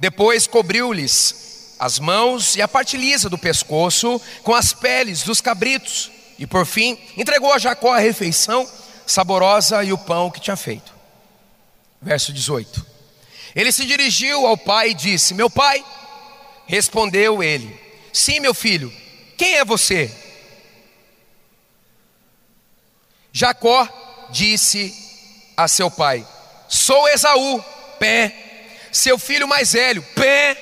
Depois 0.00 0.48
cobriu-lhes 0.48 1.76
as 1.78 2.00
mãos 2.00 2.56
e 2.56 2.62
a 2.62 2.66
parte 2.66 2.96
lisa 2.96 3.28
do 3.30 3.38
pescoço 3.38 4.20
com 4.42 4.52
as 4.52 4.72
peles 4.72 5.22
dos 5.22 5.40
cabritos 5.40 6.10
e 6.36 6.48
por 6.48 6.66
fim, 6.66 6.98
entregou 7.16 7.52
a 7.52 7.58
Jacó 7.58 7.94
a 7.94 8.00
refeição 8.00 8.68
saborosa 9.06 9.84
e 9.84 9.92
o 9.92 9.98
pão 9.98 10.32
que 10.32 10.40
tinha 10.40 10.56
feito. 10.56 10.92
Verso 12.02 12.32
18. 12.32 12.84
Ele 13.54 13.70
se 13.70 13.86
dirigiu 13.86 14.44
ao 14.44 14.58
pai 14.58 14.90
e 14.90 14.94
disse: 14.94 15.32
Meu 15.32 15.48
pai, 15.48 15.84
respondeu 16.66 17.40
ele: 17.40 17.80
Sim, 18.12 18.40
meu 18.40 18.52
filho, 18.52 18.92
quem 19.36 19.54
é 19.54 19.64
você? 19.64 20.25
Jacó 23.36 23.86
disse 24.30 24.94
a 25.54 25.68
seu 25.68 25.90
pai: 25.90 26.26
Sou 26.66 27.06
Esaú, 27.08 27.62
pé, 27.98 28.34
seu 28.90 29.18
filho 29.18 29.46
mais 29.46 29.74
velho, 29.74 30.02
pé. 30.14 30.56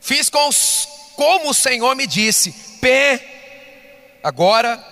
Fiz 0.00 0.30
com 0.30 0.48
os, 0.48 0.88
como 1.16 1.50
o 1.50 1.54
Senhor 1.54 1.94
me 1.94 2.06
disse, 2.06 2.50
pé 2.80 3.22
Agora, 4.22 4.82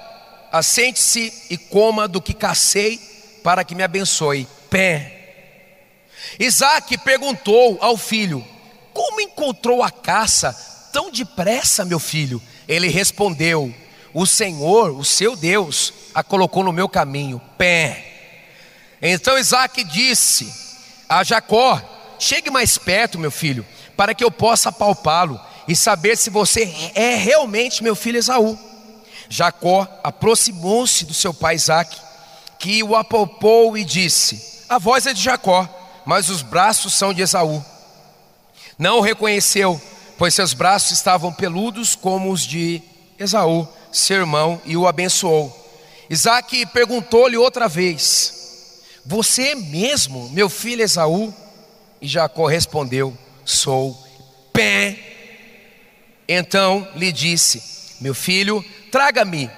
assente-se 0.53 1.33
e 1.49 1.57
coma 1.57 2.07
do 2.07 2.21
que 2.21 2.35
cacei, 2.35 3.01
para 3.43 3.65
que 3.65 3.75
me 3.75 3.83
abençoe. 3.83 4.47
Pé. 4.69 5.13
Isaac 6.39 6.99
perguntou 6.99 7.79
ao 7.81 7.97
filho: 7.97 8.47
Como 8.93 9.23
encontrou 9.23 9.83
a 9.83 9.91
caça 9.91 10.53
tão 10.93 11.11
depressa, 11.11 11.83
meu 11.83 11.99
filho? 11.99 12.43
Ele 12.69 12.89
respondeu: 12.89 13.75
O 14.13 14.27
Senhor, 14.27 14.91
o 14.91 15.03
seu 15.03 15.35
Deus, 15.35 15.95
a 16.17 16.25
colocou 16.25 16.65
no 16.65 16.73
meu 16.73 16.89
caminho. 16.89 17.39
Pé. 17.59 18.03
Então 19.03 19.37
Isaac 19.37 19.85
disse 19.85 20.51
a 21.07 21.23
Jacó: 21.23 21.79
Chegue 22.19 22.49
mais 22.49 22.79
perto, 22.79 23.19
meu 23.19 23.31
filho, 23.31 23.67
para 23.95 24.15
que 24.15 24.25
eu 24.25 24.31
possa 24.31 24.73
palpá-lo 24.73 25.39
e 25.69 25.77
saber 25.77 26.17
se 26.17 26.31
você 26.31 26.75
é 26.95 27.17
realmente 27.17 27.85
meu 27.85 27.95
filho 27.95 28.17
Esaú. 28.17 28.59
Jacó 29.29 29.87
aproximou-se 30.03 31.05
do 31.05 31.13
seu 31.13 31.35
pai 31.35 31.57
Isaac, 31.57 31.95
que 32.59 32.83
o 32.83 32.97
apalpou 32.97 33.77
e 33.77 33.85
disse: 33.85 34.65
A 34.71 34.79
voz 34.79 35.07
é 35.07 35.13
de 35.13 35.23
Jacó, 35.23 35.69
mas 36.07 36.31
os 36.31 36.41
braços 36.41 36.95
são 36.95 37.13
de 37.13 37.21
Esaú. 37.21 37.63
Não 38.79 38.99
o 38.99 39.03
reconheceu, 39.03 39.79
pois 40.17 40.33
seus 40.33 40.55
braços 40.55 40.93
estavam 40.93 41.31
peludos 41.31 41.95
como 41.95 42.33
os 42.33 42.41
de 42.41 42.81
Esaú, 43.19 43.69
seu 43.93 44.21
irmão, 44.21 44.59
e 44.65 44.79
o 44.79 44.87
abençoou. 44.87 45.66
Isaac 46.09 46.67
perguntou-lhe 46.67 47.37
outra 47.37 47.69
vez: 47.69 48.83
Você 49.05 49.49
é 49.49 49.55
mesmo 49.55 50.29
meu 50.31 50.49
filho 50.49 50.83
Esaú? 50.83 51.35
E 52.01 52.07
Jacó 52.07 52.47
respondeu: 52.47 53.17
Sou. 53.45 53.97
Pé. 54.53 54.99
Então 56.29 56.87
lhe 56.95 57.13
disse: 57.13 57.63
Meu 58.01 58.15
filho, 58.15 58.65
traga-me 58.91 59.51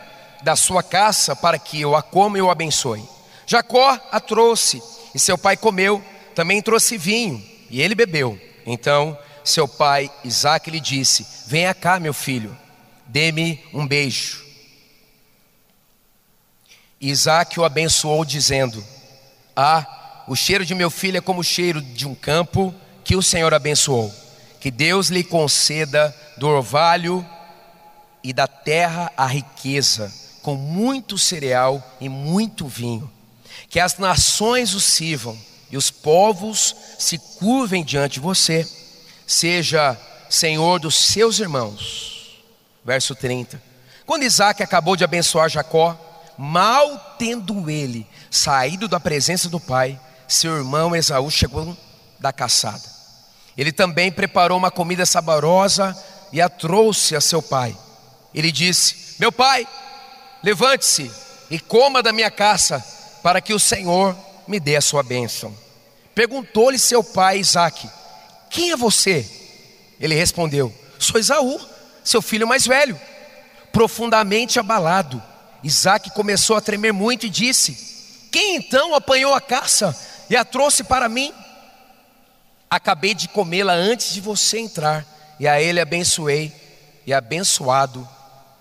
da 0.43 0.57
sua 0.57 0.83
caça 0.83 1.37
para 1.37 1.59
que 1.59 1.81
eu 1.81 1.95
a 1.95 2.03
coma 2.03 2.39
e 2.39 2.43
o 2.43 2.51
abençoe. 2.51 3.03
Jacó 3.47 3.99
a 4.11 4.21
trouxe, 4.21 4.83
e 5.15 5.19
seu 5.19 5.39
pai 5.39 5.57
comeu, 5.57 6.03
também 6.35 6.61
trouxe 6.61 6.99
vinho, 6.99 7.43
e 7.71 7.81
ele 7.81 7.95
bebeu. 7.95 8.39
Então 8.67 9.19
seu 9.45 9.67
pai 9.67 10.11
Isaac 10.25 10.71
lhe 10.71 10.81
disse: 10.81 11.27
Venha 11.47 11.75
cá, 11.75 11.99
meu 11.99 12.15
filho, 12.15 12.57
dê-me 13.07 13.63
um 13.73 13.87
beijo. 13.87 14.48
Isaac 17.01 17.59
o 17.59 17.65
abençoou, 17.65 18.25
dizendo: 18.25 18.85
Ah, 19.55 20.25
o 20.27 20.35
cheiro 20.35 20.65
de 20.65 20.75
meu 20.75 20.91
filho 20.91 21.19
é 21.19 21.21
como 21.21 21.41
o 21.41 21.45
cheiro 21.45 21.81
de 21.81 22.07
um 22.07 22.15
campo 22.15 22.75
que 23.05 23.17
o 23.17 23.23
Senhor 23.23 23.55
abençoou. 23.55 24.13
Que 24.61 24.71
Deus 24.71 25.09
lhe 25.09 25.23
conceda 25.23 26.15
do 26.37 26.49
orvalho 26.49 27.25
e 28.23 28.33
da 28.33 28.47
terra 28.47 29.13
a 29.17 29.27
riqueza, 29.27 30.13
com 30.43 30.57
muito 30.57 31.17
cereal 31.17 31.83
e 32.01 32.09
muito 32.09 32.67
vinho. 32.67 33.11
Que 33.71 33.79
as 33.79 33.99
nações 33.99 34.75
o 34.75 34.81
sirvam 34.81 35.39
e 35.71 35.77
os 35.77 35.91
povos 35.91 36.75
se 36.99 37.19
curvem 37.39 37.85
diante 37.85 38.15
de 38.15 38.21
você. 38.21 38.69
Seja 39.27 39.99
senhor 40.29 40.81
dos 40.81 40.95
seus 40.95 41.39
irmãos. 41.39 42.43
Verso 42.85 43.15
30. 43.15 43.63
Quando 44.07 44.25
Isaac 44.25 44.63
acabou 44.63 44.97
de 44.97 45.05
abençoar 45.05 45.49
Jacó, 45.49 46.08
mal 46.39 47.17
tendo 47.19 47.69
ele 47.69 48.07
saído 48.31 48.87
da 48.87 49.01
presença 49.01 49.49
do 49.49 49.59
pai, 49.59 49.99
seu 50.29 50.57
irmão 50.57 50.95
Esaú 50.95 51.31
chegou 51.31 51.77
da 52.21 52.33
caçada. 52.33 52.99
Ele 53.57 53.73
também 53.73 54.13
preparou 54.13 54.57
uma 54.57 54.71
comida 54.71 55.05
saborosa 55.05 55.97
e 56.33 56.41
a 56.41 56.49
trouxe 56.49 57.17
a 57.17 57.21
seu 57.21 57.43
pai. 57.43 57.77
Ele 58.33 58.53
disse: 58.53 59.17
Meu 59.19 59.33
pai, 59.33 59.67
levante-se 60.43 61.11
e 61.51 61.59
coma 61.59 62.03
da 62.03 62.13
minha 62.13 62.31
caça, 62.31 62.85
para 63.23 63.41
que 63.41 63.53
o 63.53 63.59
Senhor 63.59 64.17
me 64.47 64.61
dê 64.61 64.77
a 64.77 64.81
sua 64.81 65.03
bênção. 65.03 65.53
Perguntou-lhe 66.15 66.79
seu 66.79 67.03
pai 67.03 67.39
Isaque: 67.39 67.91
Quem 68.49 68.71
é 68.71 68.77
você? 68.77 69.29
Ele 69.99 70.15
respondeu: 70.15 70.73
Sou 70.99 71.19
Esaú, 71.19 71.61
seu 72.05 72.23
filho 72.23 72.47
mais 72.47 72.67
velho. 72.67 72.99
Profundamente 73.73 74.59
abalado, 74.59 75.23
Isaque 75.63 76.11
começou 76.11 76.57
a 76.57 76.61
tremer 76.61 76.93
muito 76.93 77.27
e 77.27 77.31
disse: 77.31 78.29
Quem 78.31 78.57
então 78.57 78.95
apanhou 78.95 79.35
a 79.35 79.41
caça 79.41 79.97
e 80.31 80.37
a 80.37 80.45
trouxe 80.45 80.85
para 80.85 81.09
mim? 81.09 81.33
Acabei 82.71 83.15
de 83.15 83.29
comê-la 83.29 83.73
antes 83.73 84.13
de 84.13 84.21
você 84.21 84.59
entrar, 84.59 85.05
e 85.41 85.49
a 85.49 85.61
ele 85.61 85.81
abençoei, 85.81 86.53
e 87.07 87.13
abençoado 87.13 88.07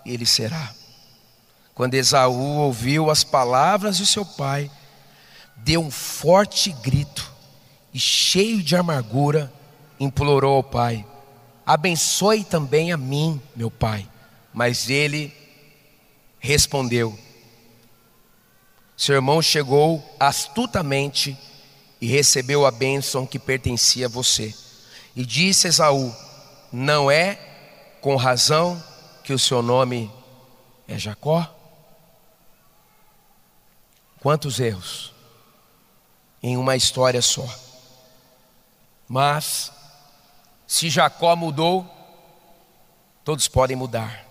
ele 0.05 0.25
será. 0.25 0.71
Quando 1.75 1.93
Esaú 1.93 2.57
ouviu 2.57 3.11
as 3.11 3.23
palavras 3.23 3.97
de 3.97 4.05
seu 4.05 4.25
pai, 4.25 4.71
deu 5.57 5.81
um 5.81 5.91
forte 5.91 6.71
grito 6.71 7.31
e, 7.93 7.99
cheio 7.99 8.63
de 8.63 8.75
amargura, 8.75 9.51
implorou 9.99 10.55
ao 10.55 10.63
pai: 10.63 11.05
Abençoe 11.65 12.43
também 12.43 12.91
a 12.91 12.97
mim, 12.97 13.41
meu 13.55 13.69
pai. 13.69 14.07
Mas 14.53 14.89
ele 14.89 15.31
respondeu: 16.39 17.17
Seu 18.95 19.15
irmão 19.15 19.41
chegou 19.41 20.03
astutamente 20.19 21.37
e 21.99 22.07
recebeu 22.07 22.65
a 22.65 22.71
bênção 22.71 23.25
que 23.25 23.39
pertencia 23.39 24.05
a 24.05 24.09
você. 24.09 24.53
E 25.15 25.25
disse 25.25 25.67
Esaú: 25.67 26.13
Não 26.71 27.09
é 27.09 27.35
com 28.01 28.15
razão 28.15 28.81
que 29.23 29.33
o 29.33 29.39
seu 29.39 29.61
nome 29.61 30.11
é 30.87 30.97
Jacó? 30.97 31.53
Quantos 34.19 34.59
erros 34.59 35.17
em 36.41 36.57
uma 36.57 36.75
história 36.75 37.21
só. 37.21 37.47
Mas, 39.07 39.71
se 40.65 40.89
Jacó 40.89 41.35
mudou, 41.35 41.85
todos 43.23 43.47
podem 43.47 43.75
mudar. 43.75 44.26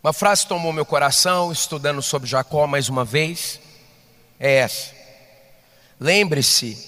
Uma 0.00 0.12
frase 0.12 0.46
tomou 0.46 0.72
meu 0.72 0.86
coração, 0.86 1.50
estudando 1.50 2.00
sobre 2.00 2.28
Jacó 2.28 2.68
mais 2.68 2.88
uma 2.88 3.04
vez, 3.04 3.58
é 4.38 4.58
essa: 4.58 4.94
Lembre-se 5.98 6.86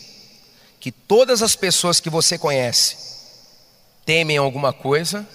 que 0.79 0.93
todas 0.93 1.43
as 1.43 1.57
pessoas 1.57 1.99
que 1.99 2.09
você 2.09 2.39
conhece 2.39 2.97
temem 4.07 4.37
alguma 4.37 4.73
coisa, 4.73 5.29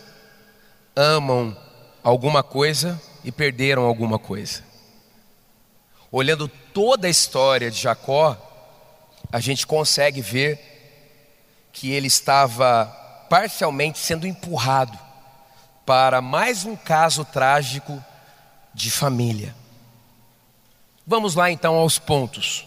amam 0.96 1.56
alguma 2.02 2.42
coisa 2.42 3.00
e 3.26 3.32
perderam 3.32 3.84
alguma 3.84 4.18
coisa. 4.18 4.64
Olhando 6.10 6.48
toda 6.48 7.08
a 7.08 7.12
história 7.12 7.70
de 7.70 7.82
Jacó, 7.82 8.38
a 9.30 9.42
gente 9.42 9.68
consegue 9.68 10.22
ver 10.22 10.60
que 11.74 11.92
ele 11.92 12.08
estava 12.08 12.86
parcialmente 13.30 14.00
sendo 14.00 14.26
empurrado 14.26 15.05
para 15.86 16.22
mais 16.22 16.66
um 16.66 16.76
caso 16.76 17.24
trágico 17.24 18.04
de 18.74 18.90
família. 18.90 19.56
Vamos 21.06 21.36
lá 21.36 21.52
então 21.52 21.76
aos 21.76 22.00
pontos. 22.00 22.66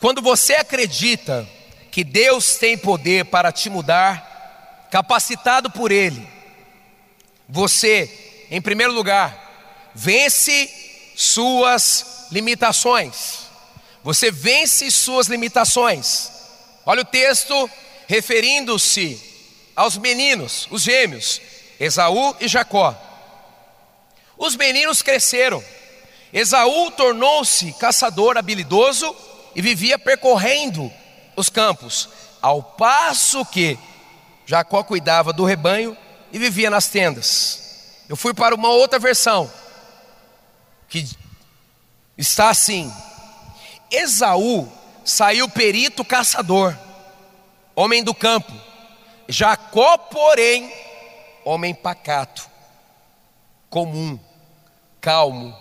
Quando 0.00 0.22
você 0.22 0.54
acredita 0.54 1.46
que 1.90 2.02
Deus 2.02 2.56
tem 2.56 2.78
poder 2.78 3.26
para 3.26 3.52
te 3.52 3.68
mudar, 3.68 4.88
capacitado 4.90 5.70
por 5.70 5.92
Ele, 5.92 6.26
você, 7.48 8.46
em 8.50 8.60
primeiro 8.60 8.92
lugar, 8.92 9.90
vence 9.94 11.12
suas 11.16 12.26
limitações. 12.30 13.46
Você 14.02 14.30
vence 14.30 14.90
suas 14.90 15.26
limitações. 15.26 16.30
Olha 16.84 17.02
o 17.02 17.06
texto 17.06 17.70
referindo-se 18.06 19.35
aos 19.76 19.98
meninos, 19.98 20.66
os 20.70 20.82
gêmeos, 20.82 21.40
Esaú 21.78 22.34
e 22.40 22.48
Jacó. 22.48 22.96
Os 24.38 24.56
meninos 24.56 25.02
cresceram. 25.02 25.62
Esaú 26.32 26.90
tornou-se 26.90 27.72
caçador 27.74 28.38
habilidoso 28.38 29.14
e 29.54 29.60
vivia 29.60 29.98
percorrendo 29.98 30.90
os 31.36 31.50
campos, 31.50 32.08
ao 32.40 32.62
passo 32.62 33.44
que 33.44 33.78
Jacó 34.46 34.82
cuidava 34.82 35.32
do 35.32 35.44
rebanho 35.44 35.96
e 36.32 36.38
vivia 36.38 36.70
nas 36.70 36.88
tendas. 36.88 38.02
Eu 38.08 38.16
fui 38.16 38.32
para 38.32 38.54
uma 38.54 38.70
outra 38.70 38.98
versão 38.98 39.50
que 40.88 41.06
está 42.16 42.48
assim: 42.48 42.92
Esaú 43.90 44.70
saiu 45.04 45.48
perito 45.48 46.04
caçador, 46.04 46.76
homem 47.74 48.02
do 48.02 48.14
campo. 48.14 48.65
Jacó, 49.28 49.98
porém, 49.98 50.72
homem 51.44 51.74
pacato, 51.74 52.48
comum, 53.68 54.18
calmo, 55.00 55.56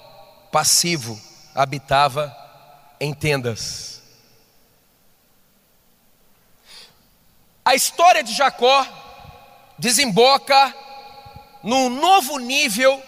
passivo, 0.51 1.19
habitava 1.53 2.35
em 2.99 3.13
tendas. 3.13 4.01
A 7.63 7.73
história 7.73 8.23
de 8.23 8.33
Jacó 8.33 8.85
desemboca 9.77 10.73
num 11.63 11.89
novo 11.89 12.37
nível 12.37 13.01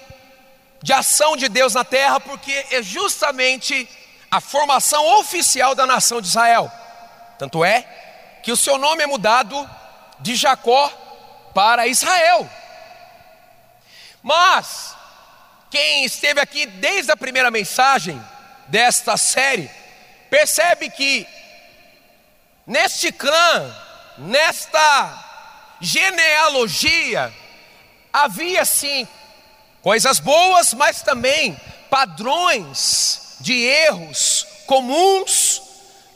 de 0.81 0.91
ação 0.93 1.37
de 1.37 1.47
Deus 1.47 1.75
na 1.75 1.83
terra, 1.83 2.19
porque 2.19 2.65
é 2.71 2.81
justamente 2.81 3.87
a 4.31 4.41
formação 4.41 5.19
oficial 5.19 5.75
da 5.75 5.85
nação 5.85 6.19
de 6.19 6.27
Israel. 6.27 6.71
Tanto 7.37 7.63
é 7.63 7.83
que 8.41 8.51
o 8.51 8.57
seu 8.57 8.77
nome 8.77 9.03
é 9.03 9.07
mudado 9.07 9.69
de 10.19 10.35
Jacó 10.35 10.89
para 11.53 11.87
Israel. 11.87 12.49
Mas, 14.21 14.95
quem 15.69 16.05
esteve 16.05 16.39
aqui 16.39 16.65
desde 16.65 17.11
a 17.11 17.17
primeira 17.17 17.49
mensagem 17.49 18.21
desta 18.67 19.17
série, 19.17 19.69
percebe 20.29 20.89
que 20.89 21.27
neste 22.65 23.11
clã, 23.11 23.75
nesta 24.17 25.25
genealogia, 25.79 27.33
havia 28.11 28.65
sim 28.65 29.07
coisas 29.81 30.19
boas, 30.19 30.73
mas 30.73 31.01
também 31.01 31.59
padrões 31.89 33.37
de 33.39 33.53
erros 33.53 34.45
comuns 34.65 35.61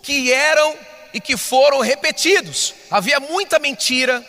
que 0.03 0.33
eram 0.33 0.75
e 1.13 1.19
que 1.19 1.35
foram 1.37 1.79
repetidos. 1.79 2.73
Havia 2.89 3.19
muita 3.19 3.59
mentira 3.59 4.25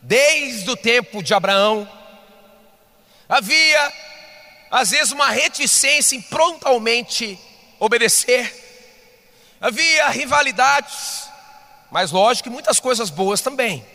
desde 0.00 0.70
o 0.70 0.76
tempo 0.76 1.22
de 1.22 1.34
Abraão. 1.34 1.88
Havia 3.28 3.92
às 4.70 4.90
vezes 4.90 5.12
uma 5.12 5.30
reticência 5.30 6.16
em 6.16 6.22
prontamente 6.22 7.38
obedecer. 7.78 8.60
Havia 9.60 10.08
rivalidades, 10.08 11.28
mas 11.90 12.10
lógico 12.10 12.48
que 12.48 12.54
muitas 12.54 12.80
coisas 12.80 13.10
boas 13.10 13.40
também. 13.40 13.86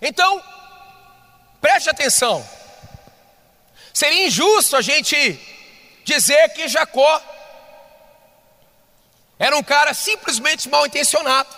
Então, 0.00 0.42
preste 1.60 1.88
atenção. 1.88 2.46
Seria 3.92 4.26
injusto 4.26 4.76
a 4.76 4.82
gente 4.82 5.38
dizer 6.04 6.48
que 6.50 6.68
Jacó 6.68 7.22
era 9.42 9.56
um 9.56 9.62
cara 9.62 9.92
simplesmente 9.92 10.68
mal 10.68 10.86
intencionado. 10.86 11.48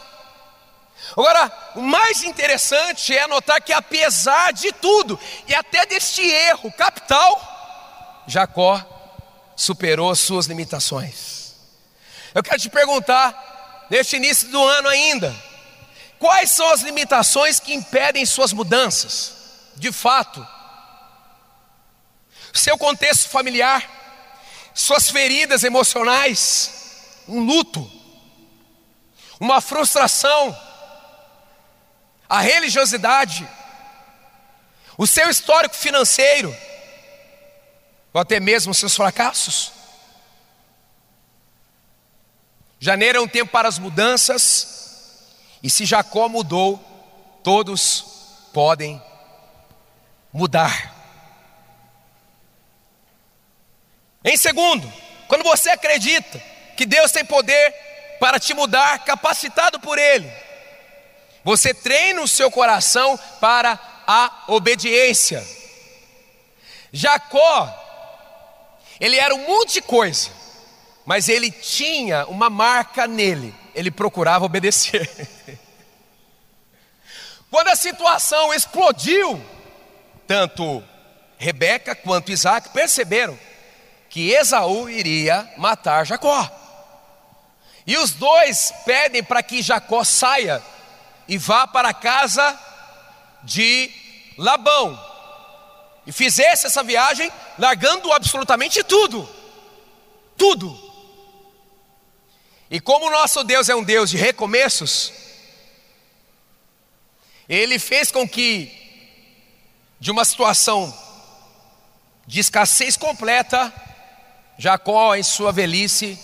Agora, 1.12 1.52
o 1.76 1.82
mais 1.82 2.22
interessante 2.24 3.16
é 3.16 3.26
notar 3.26 3.60
que, 3.60 3.72
apesar 3.72 4.52
de 4.52 4.72
tudo, 4.72 5.18
e 5.46 5.54
até 5.54 5.84
deste 5.84 6.22
erro 6.22 6.72
capital, 6.72 8.24
Jacó 8.26 8.82
superou 9.54 10.14
suas 10.16 10.46
limitações. 10.46 11.54
Eu 12.34 12.42
quero 12.42 12.58
te 12.58 12.70
perguntar, 12.70 13.86
neste 13.90 14.16
início 14.16 14.48
do 14.48 14.64
ano 14.64 14.88
ainda, 14.88 15.34
Quais 16.24 16.52
são 16.52 16.70
as 16.70 16.80
limitações 16.80 17.60
que 17.60 17.74
impedem 17.74 18.24
suas 18.24 18.50
mudanças? 18.50 19.34
De 19.76 19.92
fato, 19.92 20.46
seu 22.50 22.78
contexto 22.78 23.28
familiar, 23.28 23.86
suas 24.72 25.10
feridas 25.10 25.64
emocionais, 25.64 26.83
um 27.28 27.40
luto, 27.44 27.90
uma 29.40 29.60
frustração, 29.60 30.56
a 32.28 32.40
religiosidade, 32.40 33.48
o 34.96 35.06
seu 35.06 35.28
histórico 35.28 35.74
financeiro, 35.74 36.54
ou 38.12 38.20
até 38.20 38.38
mesmo 38.38 38.72
os 38.72 38.78
seus 38.78 38.94
fracassos. 38.94 39.72
Janeiro 42.78 43.18
é 43.18 43.20
um 43.20 43.28
tempo 43.28 43.50
para 43.50 43.68
as 43.68 43.78
mudanças, 43.78 45.28
e 45.62 45.70
se 45.70 45.84
Jacó 45.84 46.28
mudou, 46.28 46.78
todos 47.42 48.04
podem 48.52 49.02
mudar. 50.32 50.92
Em 54.24 54.36
segundo, 54.36 54.90
quando 55.28 55.42
você 55.42 55.70
acredita 55.70 56.53
que 56.74 56.86
Deus 56.86 57.12
tem 57.12 57.24
poder 57.24 57.74
para 58.20 58.38
te 58.38 58.54
mudar, 58.54 59.04
capacitado 59.04 59.80
por 59.80 59.98
Ele, 59.98 60.30
você 61.42 61.74
treina 61.74 62.22
o 62.22 62.28
seu 62.28 62.50
coração 62.50 63.18
para 63.40 63.78
a 64.06 64.44
obediência. 64.48 65.44
Jacó, 66.92 67.82
ele 69.00 69.16
era 69.16 69.34
um 69.34 69.46
monte 69.46 69.74
de 69.74 69.82
coisa, 69.82 70.30
mas 71.04 71.28
ele 71.28 71.50
tinha 71.50 72.24
uma 72.26 72.48
marca 72.48 73.06
nele, 73.06 73.54
ele 73.74 73.90
procurava 73.90 74.44
obedecer. 74.44 75.08
Quando 77.50 77.68
a 77.68 77.76
situação 77.76 78.54
explodiu, 78.54 79.44
tanto 80.26 80.82
Rebeca 81.36 81.94
quanto 81.94 82.32
Isaac 82.32 82.70
perceberam 82.70 83.38
que 84.08 84.30
Esaú 84.30 84.88
iria 84.88 85.52
matar 85.56 86.06
Jacó. 86.06 86.63
E 87.86 87.96
os 87.96 88.12
dois 88.12 88.72
pedem 88.84 89.22
para 89.22 89.42
que 89.42 89.62
Jacó 89.62 90.02
saia 90.04 90.62
e 91.28 91.36
vá 91.36 91.66
para 91.66 91.90
a 91.90 91.94
casa 91.94 92.58
de 93.42 93.90
Labão. 94.38 94.98
E 96.06 96.12
fizesse 96.12 96.66
essa 96.66 96.82
viagem 96.82 97.30
largando 97.58 98.12
absolutamente 98.12 98.82
tudo. 98.82 99.28
Tudo. 100.36 100.84
E 102.70 102.80
como 102.80 103.06
o 103.06 103.10
nosso 103.10 103.44
Deus 103.44 103.68
é 103.68 103.74
um 103.74 103.84
Deus 103.84 104.10
de 104.10 104.16
recomeços, 104.16 105.12
ele 107.48 107.78
fez 107.78 108.10
com 108.10 108.28
que, 108.28 108.72
de 110.00 110.10
uma 110.10 110.24
situação 110.24 110.92
de 112.26 112.40
escassez 112.40 112.96
completa, 112.96 113.72
Jacó, 114.58 115.14
em 115.14 115.22
sua 115.22 115.52
velhice, 115.52 116.18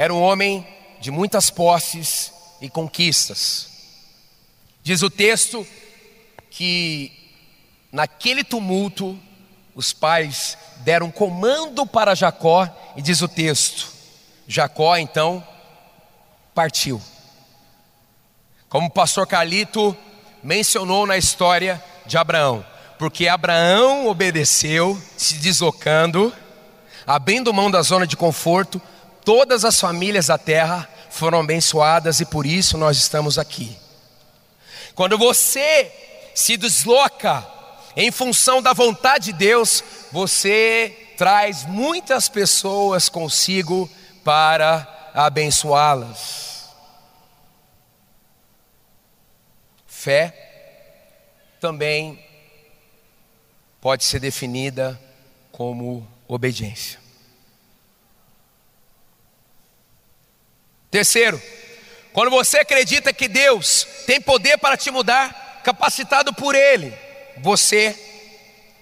era 0.00 0.14
um 0.14 0.22
homem 0.22 0.66
de 0.98 1.10
muitas 1.10 1.50
posses 1.50 2.32
e 2.58 2.70
conquistas. 2.70 3.68
Diz 4.82 5.02
o 5.02 5.10
texto 5.10 5.66
que, 6.50 7.12
naquele 7.92 8.42
tumulto, 8.42 9.20
os 9.74 9.92
pais 9.92 10.56
deram 10.78 11.10
comando 11.10 11.84
para 11.84 12.14
Jacó, 12.14 12.66
e 12.96 13.02
diz 13.02 13.20
o 13.20 13.28
texto: 13.28 13.92
Jacó 14.48 14.96
então 14.96 15.46
partiu. 16.54 16.98
Como 18.70 18.86
o 18.86 18.90
pastor 18.90 19.26
Carlito 19.26 19.94
mencionou 20.42 21.06
na 21.06 21.18
história 21.18 21.84
de 22.06 22.16
Abraão, 22.16 22.64
porque 22.98 23.28
Abraão 23.28 24.06
obedeceu, 24.06 24.98
se 25.14 25.34
deslocando, 25.34 26.32
abrindo 27.06 27.52
mão 27.52 27.70
da 27.70 27.82
zona 27.82 28.06
de 28.06 28.16
conforto, 28.16 28.80
todas 29.24 29.64
as 29.64 29.80
famílias 29.80 30.26
da 30.26 30.38
terra 30.38 30.88
foram 31.10 31.40
abençoadas 31.40 32.20
e 32.20 32.24
por 32.24 32.46
isso 32.46 32.78
nós 32.78 32.96
estamos 32.96 33.38
aqui. 33.38 33.76
Quando 34.94 35.18
você 35.18 35.92
se 36.34 36.56
desloca 36.56 37.46
em 37.96 38.10
função 38.10 38.62
da 38.62 38.72
vontade 38.72 39.26
de 39.26 39.32
Deus, 39.32 39.82
você 40.12 41.14
traz 41.16 41.64
muitas 41.66 42.28
pessoas 42.28 43.08
consigo 43.08 43.90
para 44.24 45.10
abençoá-las. 45.14 46.70
Fé 49.86 50.34
também 51.60 52.24
pode 53.80 54.04
ser 54.04 54.20
definida 54.20 54.98
como 55.52 56.06
obediência. 56.26 56.99
Terceiro, 60.90 61.40
quando 62.12 62.30
você 62.30 62.58
acredita 62.58 63.12
que 63.12 63.28
Deus 63.28 63.86
tem 64.06 64.20
poder 64.20 64.58
para 64.58 64.76
te 64.76 64.90
mudar, 64.90 65.60
capacitado 65.62 66.34
por 66.34 66.54
Ele, 66.54 66.92
você, 67.38 67.96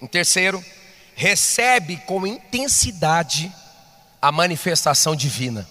em 0.01 0.07
terceiro, 0.07 0.63
recebe 1.15 1.97
com 2.07 2.25
intensidade 2.25 3.51
a 4.21 4.31
manifestação 4.31 5.15
divina. 5.15 5.67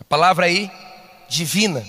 A 0.00 0.04
palavra 0.04 0.46
aí, 0.46 0.70
divina. 1.28 1.86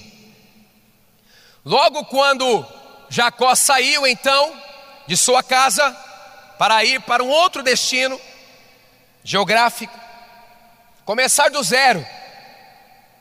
Logo 1.65 2.06
quando 2.06 2.65
Jacó 3.10 3.53
saiu 3.56 4.06
então 4.06 4.53
de 5.08 5.17
sua 5.17 5.41
casa 5.41 5.91
para 6.58 6.84
ir 6.84 7.01
para 7.01 7.23
um 7.23 7.30
outro 7.30 7.63
destino 7.63 8.19
geográfico, 9.23 9.97
começar 11.03 11.49
do 11.49 11.62
zero, 11.63 12.06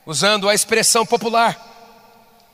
usando 0.07 0.49
a 0.49 0.55
expressão 0.55 1.05
popular. 1.05 1.61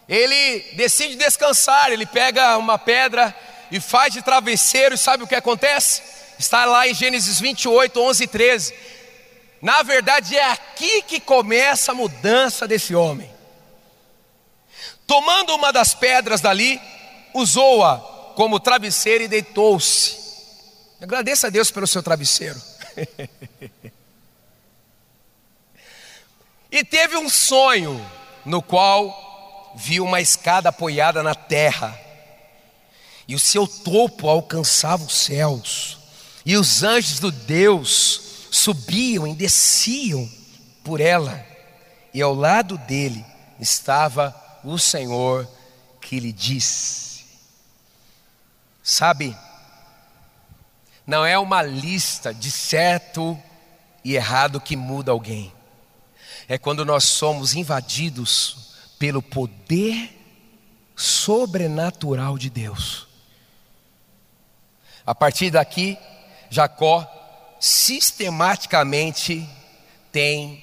Ele 0.09 0.61
decide 0.73 1.15
descansar, 1.15 1.93
ele 1.93 2.07
pega 2.07 2.57
uma 2.57 2.79
pedra 2.79 3.35
e 3.71 3.79
faz 3.79 4.13
de 4.13 4.23
travesseiro, 4.23 4.95
e 4.95 4.99
sabe 4.99 5.23
o 5.23 5.27
que 5.27 5.35
acontece? 5.35 6.03
Está 6.39 6.65
lá 6.65 6.89
em 6.89 6.95
Gênesis 6.95 7.39
28, 7.39 8.01
11 8.01 8.25
e 8.25 8.27
13. 8.27 8.75
Na 9.61 9.83
verdade, 9.83 10.37
é 10.37 10.51
aqui 10.51 11.03
que 11.03 11.21
começa 11.21 11.93
a 11.93 11.95
mudança 11.95 12.67
desse 12.67 12.95
homem. 12.95 13.31
Tomando 15.07 15.55
uma 15.55 15.73
das 15.73 15.95
pedras 15.95 16.41
dali, 16.41 16.81
usou-a 17.33 17.99
como 18.35 18.59
travesseiro 18.59 19.25
e 19.25 19.29
deitou-se. 19.29 20.17
Agradeça 21.01 21.47
a 21.47 21.51
Deus 21.51 21.71
pelo 21.71 21.87
seu 21.87 22.03
travesseiro. 22.03 22.61
e 26.73 26.83
teve 26.83 27.19
um 27.19 27.29
sonho 27.29 28.03
no 28.47 28.63
qual 28.63 29.75
viu 29.77 30.05
uma 30.05 30.23
escada 30.23 30.71
apoiada 30.71 31.23
na 31.23 31.35
terra, 31.35 31.99
e 33.29 33.35
o 33.35 33.39
seu 33.39 33.69
topo 33.69 34.27
alcançava 34.27 35.05
os 35.05 35.15
céus, 35.15 35.99
e 36.47 36.57
os 36.57 36.83
anjos 36.83 37.21
do 37.21 37.31
Deus 37.31 38.49
subiam 38.51 39.29
e 39.29 39.35
desciam 39.35 40.29
por 40.83 40.99
ela, 40.99 41.47
e 42.13 42.23
ao 42.23 42.35
lado 42.35 42.79
dele 42.79 43.25
estava 43.61 44.35
o 44.65 44.79
Senhor 44.79 45.47
que 46.01 46.19
lhe 46.19 46.33
disse: 46.33 47.25
Sabe, 48.83 49.37
não 51.07 51.25
é 51.25 51.39
uma 51.39 51.63
lista 51.63 52.33
de 52.33 52.51
certo 52.51 53.39
e 54.03 54.17
errado 54.17 54.61
que 54.61 54.75
muda 54.75 55.13
alguém, 55.13 55.53
é 56.49 56.59
quando 56.59 56.85
nós 56.85 57.05
somos 57.05 57.55
invadidos 57.55 58.75
pelo 58.99 59.23
poder 59.23 60.19
sobrenatural 60.97 62.39
de 62.39 62.51
Deus. 62.51 63.07
A 65.05 65.15
partir 65.15 65.51
daqui, 65.51 65.99
Jacó 66.51 67.09
sistematicamente 67.59 69.49
tem 70.11 70.63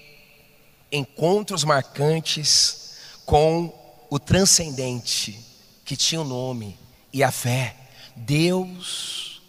encontros 0.92 1.64
marcantes 1.64 2.98
com 3.26 3.74
o 4.10 4.20
transcendente, 4.20 5.40
que 5.86 5.96
tinha 5.96 6.22
o 6.22 6.26
nome 6.26 6.78
e 7.12 7.24
a 7.24 7.32
fé. 7.32 7.76
Deus, 8.16 9.42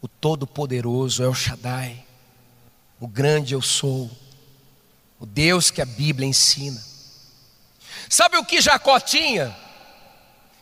o 0.00 0.08
Todo-Poderoso, 0.08 1.22
é 1.22 1.28
o 1.28 1.34
Shaddai, 1.34 2.04
o 3.00 3.06
grande 3.06 3.54
eu 3.54 3.62
sou, 3.62 4.10
o 5.24 5.26
Deus 5.26 5.70
que 5.70 5.80
a 5.80 5.86
Bíblia 5.86 6.28
ensina. 6.28 6.80
Sabe 8.08 8.36
o 8.36 8.44
que 8.44 8.60
Jacó 8.60 9.00
tinha? 9.00 9.56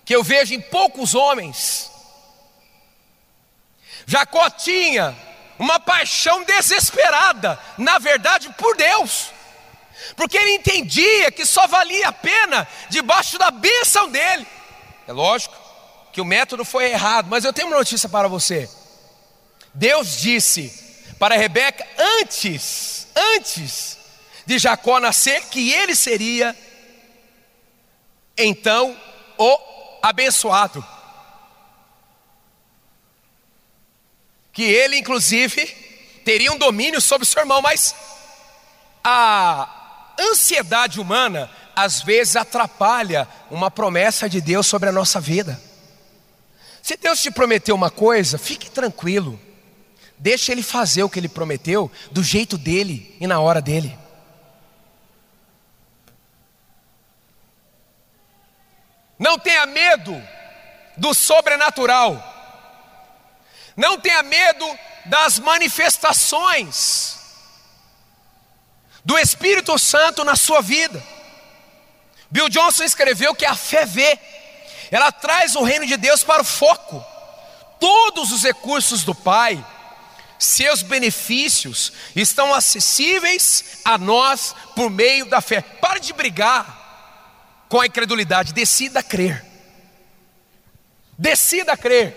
Que 0.04 0.14
eu 0.14 0.22
vejo 0.22 0.54
em 0.54 0.60
poucos 0.60 1.14
homens. 1.14 1.90
Jacó 4.06 4.48
tinha 4.48 5.16
uma 5.58 5.78
paixão 5.78 6.44
desesperada, 6.44 7.58
na 7.76 7.98
verdade, 7.98 8.48
por 8.56 8.76
Deus 8.76 9.32
porque 10.16 10.36
ele 10.36 10.52
entendia 10.56 11.30
que 11.30 11.46
só 11.46 11.66
valia 11.66 12.08
a 12.08 12.12
pena 12.12 12.66
debaixo 12.88 13.38
da 13.38 13.50
bênção 13.50 14.10
dele. 14.10 14.46
É 15.06 15.12
lógico 15.12 15.54
que 16.12 16.20
o 16.20 16.24
método 16.24 16.64
foi 16.64 16.90
errado, 16.90 17.28
mas 17.28 17.44
eu 17.44 17.52
tenho 17.52 17.68
uma 17.68 17.78
notícia 17.78 18.08
para 18.08 18.28
você. 18.28 18.68
Deus 19.72 20.20
disse 20.20 21.14
para 21.18 21.36
Rebeca 21.36 21.86
antes, 22.20 23.06
antes 23.14 24.01
de 24.46 24.58
Jacó 24.58 24.98
nascer, 25.00 25.42
que 25.46 25.72
ele 25.72 25.94
seria 25.94 26.56
então 28.36 28.96
o 29.38 29.58
abençoado. 30.02 30.84
Que 34.52 34.62
ele, 34.62 34.98
inclusive, 34.98 35.66
teria 36.24 36.52
um 36.52 36.58
domínio 36.58 37.00
sobre 37.00 37.26
seu 37.26 37.40
irmão, 37.40 37.62
mas 37.62 37.94
a 39.02 40.14
ansiedade 40.18 41.00
humana 41.00 41.50
às 41.74 42.02
vezes 42.02 42.36
atrapalha 42.36 43.26
uma 43.50 43.70
promessa 43.70 44.28
de 44.28 44.40
Deus 44.40 44.66
sobre 44.66 44.88
a 44.88 44.92
nossa 44.92 45.20
vida. 45.20 45.60
Se 46.82 46.96
Deus 46.96 47.22
te 47.22 47.30
prometeu 47.30 47.74
uma 47.74 47.90
coisa, 47.90 48.36
fique 48.36 48.70
tranquilo. 48.70 49.40
Deixe 50.18 50.52
ele 50.52 50.62
fazer 50.62 51.02
o 51.02 51.08
que 51.08 51.18
ele 51.18 51.28
prometeu 51.28 51.90
do 52.10 52.22
jeito 52.22 52.58
dele 52.58 53.16
e 53.20 53.26
na 53.26 53.40
hora 53.40 53.62
dele. 53.62 53.96
Não 59.22 59.38
tenha 59.38 59.64
medo 59.66 60.20
do 60.96 61.14
sobrenatural. 61.14 62.20
Não 63.76 63.96
tenha 63.96 64.20
medo 64.24 64.66
das 65.06 65.38
manifestações 65.38 67.20
do 69.04 69.16
Espírito 69.16 69.78
Santo 69.78 70.24
na 70.24 70.34
sua 70.34 70.60
vida. 70.60 71.00
Bill 72.32 72.48
Johnson 72.48 72.82
escreveu 72.82 73.32
que 73.32 73.46
a 73.46 73.54
fé 73.54 73.86
vê, 73.86 74.18
ela 74.90 75.12
traz 75.12 75.54
o 75.54 75.62
reino 75.62 75.86
de 75.86 75.96
Deus 75.96 76.24
para 76.24 76.42
o 76.42 76.44
foco. 76.44 77.04
Todos 77.78 78.32
os 78.32 78.42
recursos 78.42 79.04
do 79.04 79.14
Pai, 79.14 79.64
seus 80.36 80.82
benefícios 80.82 81.92
estão 82.16 82.52
acessíveis 82.52 83.78
a 83.84 83.96
nós 83.96 84.52
por 84.74 84.90
meio 84.90 85.26
da 85.26 85.40
fé. 85.40 85.60
Pare 85.60 86.00
de 86.00 86.12
brigar 86.12 86.81
com 87.72 87.80
a 87.80 87.86
incredulidade, 87.86 88.52
decida 88.52 89.02
crer. 89.02 89.42
Decida 91.16 91.74
crer 91.74 92.14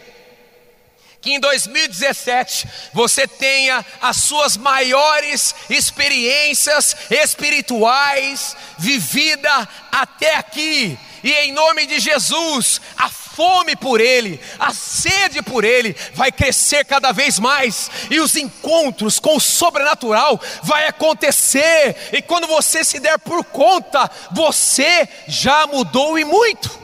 que 1.22 1.32
em 1.32 1.40
2017 1.40 2.68
você 2.92 3.26
tenha 3.26 3.84
as 4.02 4.18
suas 4.18 4.58
maiores 4.58 5.56
experiências 5.70 6.94
espirituais 7.10 8.54
vivida 8.78 9.70
até 9.94 10.36
aqui. 10.36 11.00
E 11.24 11.32
em 11.32 11.54
nome 11.54 11.86
de 11.86 12.02
Jesus, 12.02 12.82
a 12.98 13.10
fome 13.36 13.76
por 13.76 14.00
Ele, 14.00 14.40
a 14.58 14.74
sede 14.74 15.42
por 15.42 15.66
Ele 15.66 15.94
vai 16.14 16.32
crescer 16.32 16.86
cada 16.86 17.12
vez 17.12 17.38
mais, 17.38 17.92
e 18.10 18.20
os 18.22 18.36
encontros 18.38 19.20
com 19.20 19.36
o 19.36 19.42
sobrenatural 19.42 20.40
vai 20.64 20.88
acontecer, 20.88 21.98
e 22.14 22.22
quando 22.22 22.48
você 22.48 22.84
se 22.84 22.98
der 22.98 23.20
por 23.20 23.44
conta, 23.44 24.10
você 24.32 25.08
já 25.28 25.68
mudou 25.68 26.18
e 26.18 26.24
muito. 26.24 26.80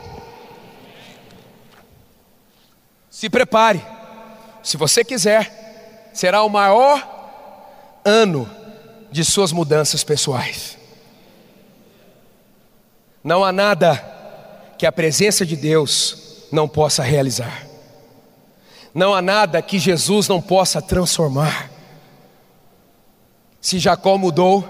Se 3.10 3.30
prepare 3.30 3.82
se 4.62 4.76
você 4.76 5.06
quiser, 5.06 6.10
será 6.14 6.44
o 6.44 6.50
maior 6.50 7.08
ano 8.04 8.50
de 9.10 9.24
suas 9.24 9.54
mudanças 9.54 10.04
pessoais. 10.04 10.78
Não 13.24 13.44
há 13.44 13.52
nada 13.52 14.04
que 14.78 14.86
a 14.86 14.92
presença 14.92 15.46
de 15.46 15.56
Deus 15.56 16.31
não 16.52 16.68
possa 16.68 17.04
realizar. 17.04 17.66
Não 18.94 19.14
há 19.14 19.22
nada 19.22 19.62
que 19.62 19.80
Jesus 19.80 20.28
não 20.28 20.42
possa 20.42 20.82
transformar. 20.82 21.72
Se 23.62 23.80
Jacó 23.80 24.18
mudou, 24.18 24.64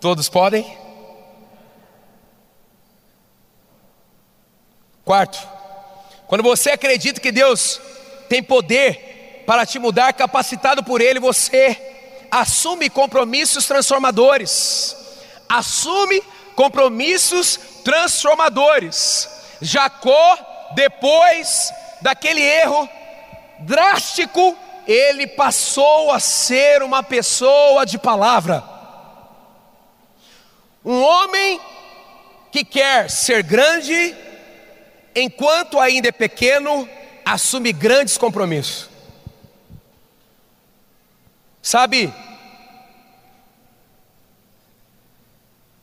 todos 0.00 0.28
podem? 0.28 0.76
Quarto, 5.04 5.38
quando 6.26 6.42
você 6.42 6.70
acredita 6.70 7.20
que 7.20 7.30
Deus 7.30 7.80
tem 8.28 8.42
poder 8.42 9.44
para 9.46 9.64
te 9.64 9.78
mudar, 9.78 10.12
capacitado 10.12 10.82
por 10.82 11.00
Ele, 11.00 11.20
você 11.20 12.26
assume 12.30 12.90
compromissos 12.90 13.66
transformadores. 13.66 14.96
Assume 15.48 16.20
compromissos 16.56 17.60
transformadores. 17.84 19.28
Jacó, 19.60 20.38
depois 20.76 21.72
daquele 22.02 22.42
erro 22.42 22.86
drástico, 23.60 24.54
ele 24.86 25.26
passou 25.26 26.12
a 26.12 26.20
ser 26.20 26.82
uma 26.82 27.02
pessoa 27.02 27.86
de 27.86 27.98
palavra. 27.98 28.62
Um 30.84 31.00
homem 31.00 31.58
que 32.52 32.62
quer 32.62 33.10
ser 33.10 33.42
grande, 33.42 34.14
enquanto 35.14 35.80
ainda 35.80 36.08
é 36.08 36.12
pequeno, 36.12 36.86
assume 37.24 37.72
grandes 37.72 38.18
compromissos. 38.18 38.90
Sabe, 41.62 42.12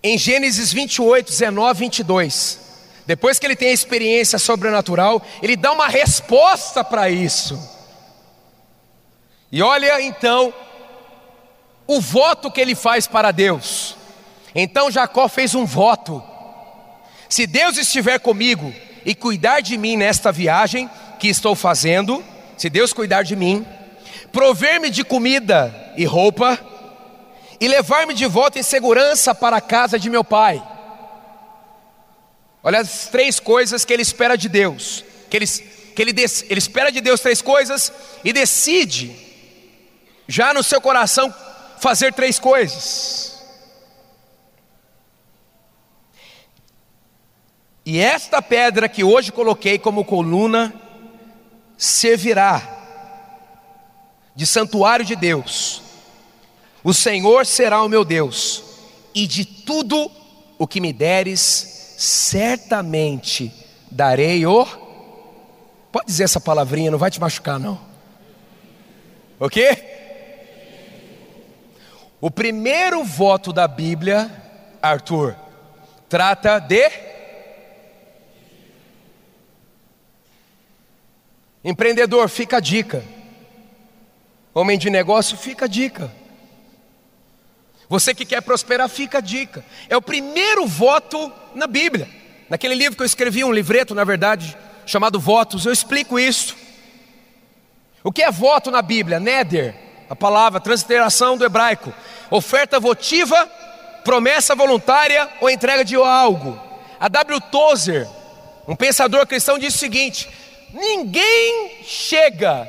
em 0.03 0.19
Gênesis 0.19 0.71
28, 0.71 1.32
19, 1.32 1.79
22, 1.79 2.62
depois 3.06 3.38
que 3.38 3.46
ele 3.46 3.56
tem 3.56 3.70
a 3.70 3.74
experiência 3.74 4.39
sobrenatural, 4.39 5.22
ele 5.42 5.56
dá 5.56 5.72
uma 5.72 5.88
resposta 5.88 6.84
para 6.84 7.10
isso. 7.10 7.60
E 9.52 9.62
olha 9.62 10.02
então 10.02 10.54
o 11.86 12.00
voto 12.00 12.50
que 12.50 12.62
ele 12.62 12.76
faz 12.76 13.06
para 13.08 13.32
Deus. 13.32 13.96
Então 14.56 14.89
Jacó 14.89 15.28
fez 15.28 15.54
um 15.54 15.66
voto: 15.66 16.24
se 17.28 17.46
Deus 17.46 17.78
estiver 17.78 18.20
comigo 18.20 18.74
e 19.06 19.13
cuidar 19.13 19.60
de 19.60 19.78
mim 19.78 19.98
nesta 19.98 20.32
viagem, 20.32 20.89
que 21.20 21.28
estou 21.28 21.56
fazendo, 21.56 22.24
se 22.58 22.70
Deus 22.70 22.94
cuidar 22.94 23.24
de 23.24 23.36
mim, 23.36 23.66
prover-me 24.32 24.89
de 24.89 25.04
comida 25.04 25.94
e 25.98 26.06
roupa, 26.06 26.58
e 27.60 27.68
levar-me 27.68 28.13
de 28.13 28.26
volta 28.26 28.60
em 28.60 28.63
segurança 28.63 29.36
para 29.36 29.58
a 29.58 29.62
casa 29.62 30.00
de 30.00 30.10
meu 30.10 30.24
pai. 30.24 30.63
Olha 32.63 32.80
as 32.80 33.08
três 33.08 33.41
coisas 33.41 33.84
que 33.84 33.91
ele 33.91 34.02
espera 34.02 34.38
de 34.38 34.47
Deus, 34.47 35.04
que 35.30 35.36
ele, 35.36 35.47
que 35.47 36.02
ele, 36.02 36.12
ele 36.49 36.60
espera 36.60 36.89
de 36.91 37.02
Deus 37.02 37.19
três 37.19 37.41
coisas 37.41 37.91
e 38.23 38.32
decide, 38.32 39.13
já 40.28 40.54
no 40.54 40.63
seu 40.63 40.80
coração, 40.80 41.34
fazer 41.80 42.13
três 42.13 42.39
coisas. 42.39 43.43
E 47.86 47.99
esta 47.99 48.41
pedra 48.41 48.88
que 48.88 49.04
hoje 49.04 49.30
coloquei 49.30 49.78
como 49.78 50.06
coluna 50.06 50.73
servirá 51.78 52.69
de 54.34 54.47
santuário 54.47 55.04
de 55.04 55.17
Deus. 55.17 55.82
O 56.82 56.93
Senhor 56.93 57.45
será 57.45 57.84
o 57.84 57.89
meu 57.89 58.06
Deus, 58.06 58.63
e 59.13 59.28
de 59.28 59.43
tudo 59.43 60.10
o 60.58 60.65
que 60.65 60.80
me 60.80 60.93
deres, 60.93 61.83
certamente 62.04 63.54
darei 63.89 64.46
o. 64.46 64.66
Pode 65.92 66.08
dizer 66.08 66.24
essa 66.24 66.42
palavrinha, 66.42 66.92
não 66.92 66.98
vai 66.98 67.10
te 67.10 67.20
machucar, 67.20 67.58
não. 67.58 67.80
Ok? 69.39 69.92
O 72.20 72.30
primeiro 72.30 73.04
voto 73.04 73.54
da 73.54 73.68
Bíblia, 73.68 74.30
Arthur, 74.82 75.36
trata 76.10 76.60
de. 76.60 76.92
Empreendedor, 81.63 82.28
fica 82.28 82.58
a 82.58 82.60
dica. 82.60 83.04
Homem 84.54 84.78
de 84.78 84.89
negócio, 84.89 85.38
fica 85.38 85.66
a 85.66 85.70
dica. 85.70 86.12
Você 87.89 88.13
que 88.13 88.26
quer 88.26 88.41
prosperar, 88.41 88.89
fica 88.89 89.17
a 89.19 89.22
dica. 89.22 89.63
É 89.89 89.96
o 89.96 90.02
primeiro 90.02 90.65
voto 90.65 91.32
na 91.54 91.67
Bíblia. 91.67 92.10
Naquele 92.50 92.76
livro 92.76 92.96
que 92.96 93.02
eu 93.02 93.06
escrevi, 93.06 93.43
um 93.43 93.52
livreto, 93.52 93.96
na 93.96 94.04
verdade, 94.04 94.58
chamado 94.86 95.19
Votos, 95.19 95.65
eu 95.65 95.72
explico 95.72 96.19
isso. 96.19 96.56
O 98.04 98.12
que 98.12 98.22
é 98.22 98.32
voto 98.32 98.69
na 98.69 98.82
Bíblia? 98.82 99.19
Neder, 99.19 99.76
a 100.10 100.15
palavra, 100.15 100.60
transliteração 100.60 101.38
do 101.38 101.46
hebraico. 101.46 101.93
Oferta 102.30 102.80
votiva, 102.80 103.50
promessa 104.04 104.56
voluntária 104.56 105.30
ou 105.39 105.50
entrega 105.50 105.86
de 105.86 105.96
algo. 105.96 106.60
A 107.00 107.08
W. 107.08 107.39
Tozer, 107.41 108.08
um 108.67 108.76
pensador 108.76 109.26
cristão, 109.26 109.58
diz 109.58 109.76
o 109.76 109.78
seguinte: 109.78 110.30
ninguém 110.74 111.80
chega 111.84 112.67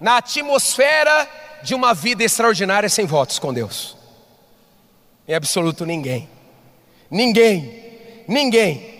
na 0.00 0.18
atmosfera 0.18 1.28
de 1.62 1.74
uma 1.74 1.94
vida 1.94 2.24
extraordinária 2.24 2.88
sem 2.88 3.06
votos 3.06 3.38
com 3.38 3.52
Deus. 3.52 4.03
Em 5.26 5.34
absoluto 5.34 5.86
ninguém. 5.86 6.28
Ninguém. 7.10 7.82
Ninguém. 8.28 8.94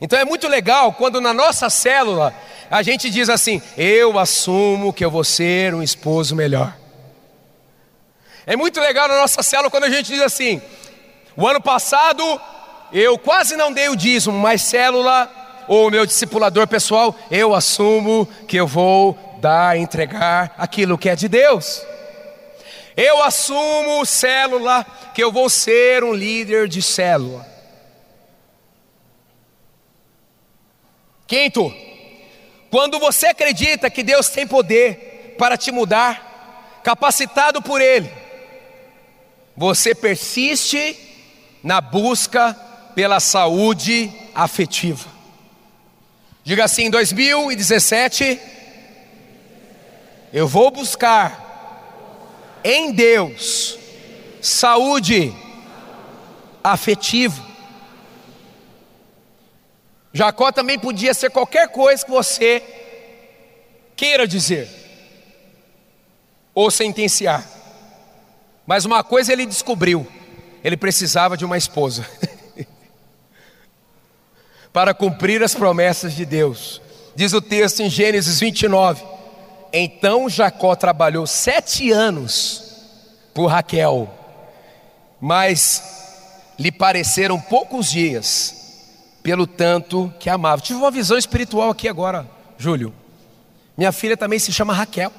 Então 0.00 0.18
é 0.18 0.24
muito 0.24 0.48
legal 0.48 0.92
quando 0.92 1.20
na 1.20 1.32
nossa 1.32 1.70
célula 1.70 2.34
a 2.70 2.82
gente 2.82 3.10
diz 3.10 3.28
assim: 3.28 3.60
Eu 3.76 4.18
assumo 4.18 4.92
que 4.92 5.04
eu 5.04 5.10
vou 5.10 5.24
ser 5.24 5.74
um 5.74 5.82
esposo 5.82 6.34
melhor. 6.34 6.76
É 8.46 8.56
muito 8.56 8.80
legal 8.80 9.06
na 9.08 9.20
nossa 9.20 9.42
célula 9.42 9.70
quando 9.70 9.84
a 9.84 9.90
gente 9.90 10.06
diz 10.06 10.20
assim: 10.20 10.60
O 11.36 11.46
ano 11.46 11.60
passado 11.60 12.22
eu 12.92 13.18
quase 13.18 13.56
não 13.56 13.72
dei 13.72 13.88
o 13.88 13.96
dízimo, 13.96 14.38
mas 14.38 14.62
célula 14.62 15.30
ou 15.68 15.90
meu 15.90 16.04
discipulador 16.04 16.66
pessoal, 16.66 17.14
eu 17.30 17.54
assumo 17.54 18.28
que 18.48 18.56
eu 18.56 18.66
vou 18.66 19.18
dar, 19.40 19.78
entregar 19.78 20.54
aquilo 20.58 20.98
que 20.98 21.08
é 21.08 21.16
de 21.16 21.28
Deus. 21.28 21.82
Eu 22.96 23.22
assumo, 23.22 24.04
célula, 24.04 24.84
que 25.14 25.22
eu 25.22 25.32
vou 25.32 25.48
ser 25.48 26.04
um 26.04 26.12
líder 26.12 26.68
de 26.68 26.82
célula. 26.82 27.46
Quinto, 31.26 31.74
quando 32.70 32.98
você 32.98 33.28
acredita 33.28 33.88
que 33.88 34.02
Deus 34.02 34.28
tem 34.28 34.46
poder 34.46 35.34
para 35.38 35.56
te 35.56 35.72
mudar, 35.72 36.80
capacitado 36.84 37.62
por 37.62 37.80
Ele, 37.80 38.10
você 39.56 39.94
persiste 39.94 40.98
na 41.62 41.80
busca 41.80 42.54
pela 42.94 43.20
saúde 43.20 44.12
afetiva. 44.34 45.08
Diga 46.44 46.64
assim: 46.64 46.84
em 46.84 46.90
2017, 46.90 48.38
eu 50.32 50.46
vou 50.48 50.70
buscar 50.70 51.51
em 52.64 52.92
Deus 52.92 53.78
saúde 54.40 55.32
afetiva. 56.62 57.42
Jacó 60.12 60.52
também 60.52 60.78
podia 60.78 61.14
ser 61.14 61.30
qualquer 61.30 61.68
coisa 61.68 62.04
que 62.04 62.10
você 62.10 62.62
queira 63.96 64.26
dizer 64.26 64.68
ou 66.54 66.70
sentenciar. 66.70 67.48
Mas 68.66 68.84
uma 68.84 69.02
coisa 69.02 69.32
ele 69.32 69.46
descobriu: 69.46 70.06
ele 70.62 70.76
precisava 70.76 71.36
de 71.36 71.44
uma 71.44 71.56
esposa 71.56 72.06
para 74.72 74.92
cumprir 74.92 75.42
as 75.42 75.54
promessas 75.54 76.14
de 76.14 76.24
Deus. 76.24 76.80
Diz 77.14 77.32
o 77.32 77.40
texto 77.40 77.80
em 77.80 77.90
Gênesis 77.90 78.40
29. 78.40 79.02
Então 79.72 80.28
Jacó 80.28 80.76
trabalhou 80.76 81.26
sete 81.26 81.90
anos 81.90 82.62
por 83.32 83.46
Raquel, 83.46 84.12
mas 85.18 86.52
lhe 86.58 86.70
pareceram 86.70 87.40
poucos 87.40 87.90
dias, 87.90 89.16
pelo 89.22 89.46
tanto 89.46 90.12
que 90.20 90.28
amava. 90.28 90.60
Tive 90.60 90.78
uma 90.78 90.90
visão 90.90 91.16
espiritual 91.16 91.70
aqui 91.70 91.88
agora, 91.88 92.28
Júlio. 92.58 92.92
Minha 93.76 93.92
filha 93.92 94.16
também 94.16 94.38
se 94.38 94.52
chama 94.52 94.74
Raquel. 94.74 95.10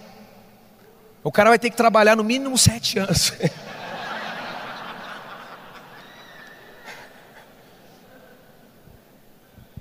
O 1.23 1.31
cara 1.31 1.49
vai 1.49 1.57
ter 1.57 1.71
que 1.71 1.77
trabalhar 1.77 2.15
no 2.15 2.23
mínimo 2.23 2.55
sete 2.57 2.99
anos. 2.99 3.33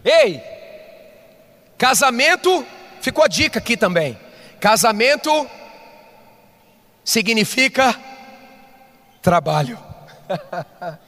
Ei, 0.04 0.42
casamento, 1.76 2.66
ficou 3.00 3.22
a 3.22 3.28
dica 3.28 3.58
aqui 3.58 3.76
também. 3.76 4.18
Casamento 4.62 5.46
significa 7.04 7.94
trabalho. 9.20 9.76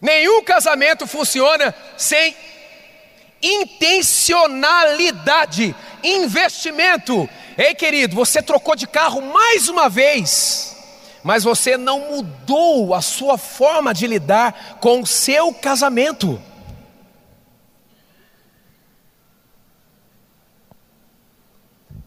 Nenhum 0.00 0.42
casamento 0.42 1.06
funciona 1.06 1.74
sem 1.98 2.34
intencionalidade, 3.42 5.76
investimento. 6.02 7.28
Ei, 7.58 7.74
querido, 7.74 8.16
você 8.16 8.40
trocou 8.40 8.74
de 8.74 8.86
carro 8.86 9.20
mais 9.20 9.68
uma 9.68 9.90
vez, 9.90 10.74
mas 11.22 11.44
você 11.44 11.76
não 11.76 12.12
mudou 12.12 12.94
a 12.94 13.02
sua 13.02 13.36
forma 13.36 13.92
de 13.92 14.06
lidar 14.06 14.78
com 14.80 15.02
o 15.02 15.06
seu 15.06 15.52
casamento. 15.52 16.42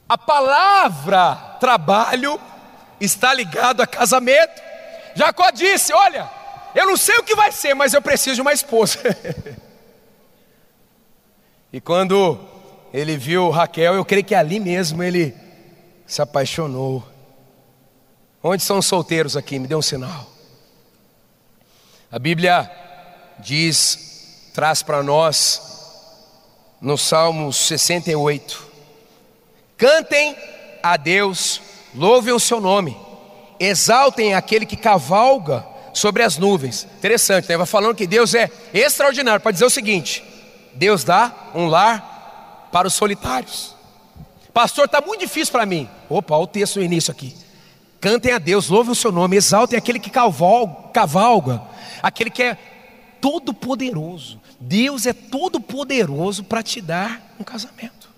A 0.08 0.18
palavra 0.18 1.36
trabalho 1.60 2.40
está 3.00 3.34
ligado 3.34 3.82
a 3.82 3.88
casamento. 3.88 4.62
Jacó 5.16 5.50
disse: 5.52 5.94
Olha, 5.94 6.30
eu 6.76 6.86
não 6.86 6.98
sei 6.98 7.18
o 7.18 7.24
que 7.24 7.36
vai 7.36 7.52
ser, 7.52 7.74
mas 7.74 7.94
eu 7.94 8.02
preciso 8.02 8.36
de 8.36 8.42
uma 8.42 8.54
esposa. 8.54 9.00
e 11.72 11.80
quando 11.80 12.40
ele 12.94 13.18
viu 13.18 13.50
Raquel, 13.50 13.96
eu 13.96 14.06
creio 14.06 14.26
que 14.26 14.36
ali 14.36 14.60
mesmo 14.60 15.02
ele 15.02 15.36
se 16.06 16.22
apaixonou. 16.22 17.04
Onde 18.42 18.62
são 18.62 18.80
os 18.80 18.86
solteiros 18.86 19.38
aqui? 19.38 19.58
Me 19.58 19.68
dê 19.68 19.76
um 19.76 19.82
sinal. 19.82 20.30
A 22.12 22.20
Bíblia 22.20 22.70
diz, 23.40 24.52
traz 24.54 24.84
para 24.84 25.02
nós, 25.02 25.62
no 26.80 26.98
Salmo 26.98 27.52
68, 27.52 28.73
Cantem 29.78 30.36
a 30.82 30.98
Deus, 30.98 31.62
louvem 31.96 32.34
o 32.34 32.40
seu 32.40 32.60
nome, 32.60 32.98
exaltem 33.60 34.34
aquele 34.34 34.66
que 34.66 34.76
cavalga 34.76 35.66
sobre 35.94 36.24
as 36.24 36.38
nuvens. 36.38 36.88
Interessante, 36.98 37.48
né? 37.48 37.58
Vai 37.58 37.66
falando 37.66 37.96
que 37.96 38.08
Deus 38.08 38.34
é 38.34 38.50
extraordinário 38.74 39.42
para 39.42 39.52
dizer 39.52 39.66
o 39.66 39.70
seguinte: 39.70 40.24
Deus 40.74 41.04
dá 41.04 41.32
um 41.54 41.68
lar 41.68 42.70
para 42.72 42.88
os 42.88 42.94
solitários. 42.94 43.76
Pastor, 44.54 44.86
está 44.86 45.02
muito 45.02 45.22
difícil 45.22 45.52
para 45.52 45.66
mim. 45.66 45.90
Opa, 46.10 46.36
olha 46.36 46.44
o 46.44 46.48
texto 46.48 46.78
no 46.78 46.86
início 46.86 47.12
aqui. 47.12 47.36
Cantem 48.00 48.34
a 48.34 48.38
Deus, 48.38 48.68
louvem 48.68 48.92
o 48.92 48.96
seu 48.96 49.12
nome, 49.12 49.38
exaltem 49.38 49.78
aquele 49.78 50.00
que 50.00 50.10
cavalga, 50.10 50.90
cavalga 50.94 51.62
aquele 52.02 52.30
que 52.30 52.44
é 52.44 52.58
todo 53.22 53.54
poderoso. 53.54 54.42
Deus 54.60 55.06
é 55.06 55.14
todo 55.14 55.60
poderoso 55.62 56.44
para 56.44 56.62
te 56.62 56.82
dar 56.82 57.34
um 57.40 57.44
casamento. 57.44 58.10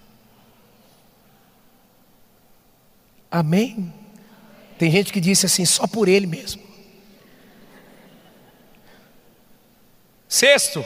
Amém? 3.36 3.94
Tem 4.80 4.90
gente 4.90 5.12
que 5.12 5.20
disse 5.20 5.46
assim, 5.46 5.66
só 5.66 5.86
por 5.86 6.08
ele 6.08 6.26
mesmo. 6.26 6.62
Sexto, 10.26 10.86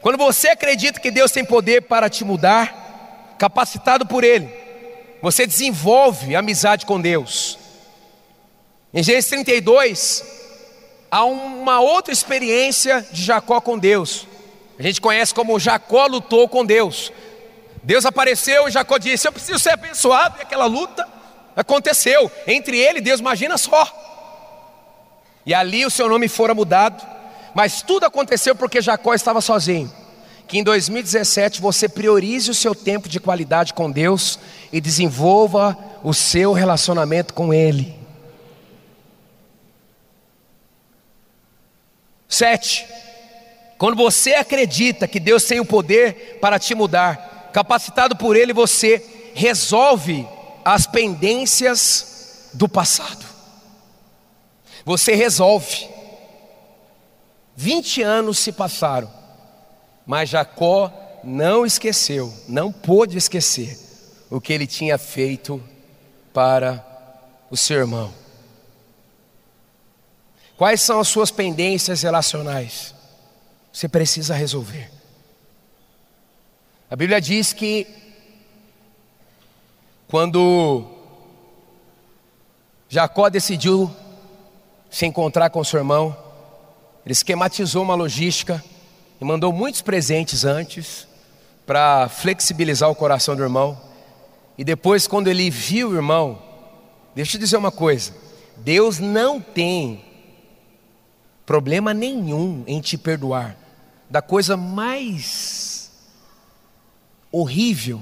Quando 0.00 0.18
você 0.18 0.48
acredita 0.48 0.98
que 1.00 1.12
Deus 1.12 1.30
tem 1.30 1.44
poder 1.44 1.82
para 1.82 2.10
te 2.10 2.24
mudar, 2.24 3.36
capacitado 3.38 4.04
por 4.04 4.22
Ele, 4.22 4.50
você 5.22 5.46
desenvolve 5.46 6.36
amizade 6.36 6.84
com 6.84 7.00
Deus. 7.00 7.56
Em 8.92 9.02
Gênesis 9.02 9.30
32, 9.30 10.24
há 11.10 11.24
uma 11.24 11.80
outra 11.80 12.12
experiência 12.12 13.06
de 13.12 13.22
Jacó 13.22 13.62
com 13.62 13.78
Deus. 13.78 14.26
A 14.78 14.82
gente 14.82 15.00
conhece 15.00 15.32
como 15.32 15.58
Jacó 15.58 16.06
lutou 16.06 16.48
com 16.48 16.66
Deus. 16.66 17.10
Deus 17.82 18.04
apareceu 18.04 18.68
e 18.68 18.72
Jacó 18.72 18.98
disse: 18.98 19.26
Eu 19.26 19.32
preciso 19.32 19.58
ser 19.58 19.70
abençoado. 19.70 20.36
E 20.38 20.42
aquela 20.42 20.66
luta 20.66 21.13
aconteceu 21.54 22.30
entre 22.46 22.78
ele 22.78 22.98
e 22.98 23.02
Deus, 23.02 23.20
imagina 23.20 23.56
só. 23.56 23.86
E 25.46 25.52
ali 25.52 25.84
o 25.84 25.90
seu 25.90 26.08
nome 26.08 26.28
fora 26.28 26.54
mudado, 26.54 27.04
mas 27.54 27.82
tudo 27.82 28.06
aconteceu 28.06 28.54
porque 28.54 28.82
Jacó 28.82 29.14
estava 29.14 29.40
sozinho. 29.40 29.92
Que 30.46 30.58
em 30.58 30.62
2017 30.62 31.60
você 31.60 31.88
priorize 31.88 32.50
o 32.50 32.54
seu 32.54 32.74
tempo 32.74 33.08
de 33.08 33.20
qualidade 33.20 33.72
com 33.72 33.90
Deus 33.90 34.38
e 34.72 34.80
desenvolva 34.80 35.76
o 36.02 36.12
seu 36.12 36.52
relacionamento 36.52 37.32
com 37.32 37.52
Ele. 37.52 37.94
Sete, 42.28 42.86
quando 43.78 43.96
você 43.96 44.34
acredita 44.34 45.06
que 45.06 45.20
Deus 45.20 45.44
tem 45.44 45.60
o 45.60 45.64
poder 45.64 46.38
para 46.40 46.58
te 46.58 46.74
mudar, 46.74 47.50
capacitado 47.52 48.16
por 48.16 48.36
Ele, 48.36 48.52
você 48.52 49.30
resolve 49.34 50.26
as 50.64 50.86
pendências 50.86 52.50
do 52.54 52.68
passado. 52.68 53.24
Você 54.84 55.14
resolve. 55.14 55.88
20 57.56 58.02
anos 58.02 58.38
se 58.38 58.50
passaram, 58.50 59.10
mas 60.04 60.30
Jacó 60.30 60.92
não 61.22 61.64
esqueceu, 61.64 62.32
não 62.48 62.72
pôde 62.72 63.16
esquecer 63.16 63.78
o 64.28 64.40
que 64.40 64.52
ele 64.52 64.66
tinha 64.66 64.98
feito 64.98 65.62
para 66.32 66.84
o 67.50 67.56
seu 67.56 67.78
irmão. 67.78 68.12
Quais 70.56 70.82
são 70.82 70.98
as 70.98 71.08
suas 71.08 71.30
pendências 71.30 72.02
relacionais? 72.02 72.94
Você 73.72 73.88
precisa 73.88 74.34
resolver. 74.34 74.90
A 76.90 76.96
Bíblia 76.96 77.20
diz 77.20 77.52
que 77.52 77.86
quando 80.14 80.84
Jacó 82.88 83.28
decidiu 83.28 83.90
se 84.88 85.04
encontrar 85.06 85.50
com 85.50 85.64
seu 85.64 85.80
irmão, 85.80 86.16
ele 87.04 87.10
esquematizou 87.10 87.82
uma 87.82 87.96
logística 87.96 88.62
e 89.20 89.24
mandou 89.24 89.52
muitos 89.52 89.82
presentes 89.82 90.44
antes 90.44 91.08
para 91.66 92.08
flexibilizar 92.08 92.88
o 92.88 92.94
coração 92.94 93.34
do 93.34 93.42
irmão. 93.42 93.76
E 94.56 94.62
depois, 94.62 95.08
quando 95.08 95.26
ele 95.26 95.50
viu 95.50 95.88
o 95.88 95.96
irmão, 95.96 96.40
deixa 97.12 97.36
eu 97.36 97.40
dizer 97.40 97.56
uma 97.56 97.72
coisa: 97.72 98.14
Deus 98.58 99.00
não 99.00 99.40
tem 99.40 100.04
problema 101.44 101.92
nenhum 101.92 102.62
em 102.68 102.80
te 102.80 102.96
perdoar 102.96 103.56
da 104.08 104.22
coisa 104.22 104.56
mais 104.56 105.90
horrível 107.32 108.00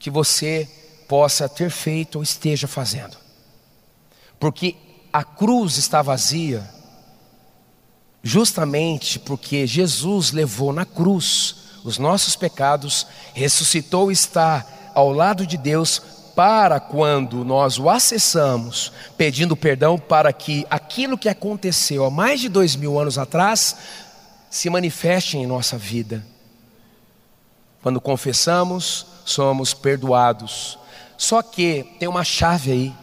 que 0.00 0.10
você 0.10 0.68
possa 1.10 1.48
ter 1.48 1.70
feito 1.70 2.18
ou 2.18 2.22
esteja 2.22 2.68
fazendo. 2.68 3.16
Porque 4.38 4.76
a 5.12 5.24
cruz 5.24 5.76
está 5.76 6.00
vazia, 6.02 6.62
justamente 8.22 9.18
porque 9.18 9.66
Jesus 9.66 10.30
levou 10.30 10.72
na 10.72 10.84
cruz 10.84 11.56
os 11.82 11.98
nossos 11.98 12.36
pecados, 12.36 13.08
ressuscitou 13.34 14.08
e 14.08 14.14
está 14.14 14.64
ao 14.94 15.10
lado 15.10 15.44
de 15.44 15.56
Deus 15.56 16.00
para 16.36 16.78
quando 16.78 17.44
nós 17.44 17.76
o 17.76 17.90
acessamos, 17.90 18.92
pedindo 19.16 19.56
perdão 19.56 19.98
para 19.98 20.32
que 20.32 20.64
aquilo 20.70 21.18
que 21.18 21.28
aconteceu 21.28 22.04
há 22.04 22.10
mais 22.10 22.40
de 22.40 22.48
dois 22.48 22.76
mil 22.76 23.00
anos 23.00 23.18
atrás 23.18 23.74
se 24.48 24.70
manifeste 24.70 25.36
em 25.36 25.44
nossa 25.44 25.76
vida. 25.76 26.24
Quando 27.82 28.00
confessamos, 28.00 29.06
somos 29.24 29.74
perdoados. 29.74 30.78
Só 31.20 31.42
que 31.42 31.84
tem 31.98 32.08
uma 32.08 32.24
chave 32.24 32.72
aí, 32.72 32.94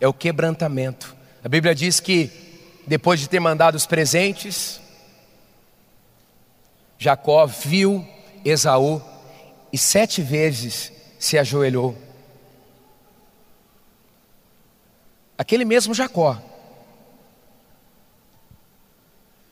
é 0.00 0.06
o 0.06 0.14
quebrantamento. 0.14 1.16
A 1.42 1.48
Bíblia 1.48 1.74
diz 1.74 1.98
que 1.98 2.30
depois 2.86 3.18
de 3.18 3.28
ter 3.28 3.40
mandado 3.40 3.74
os 3.74 3.86
presentes, 3.86 4.80
Jacó 6.96 7.44
viu 7.46 8.06
Esaú 8.44 9.02
e 9.72 9.76
sete 9.76 10.22
vezes 10.22 10.92
se 11.18 11.36
ajoelhou. 11.36 11.98
Aquele 15.36 15.64
mesmo 15.64 15.92
Jacó. 15.92 16.40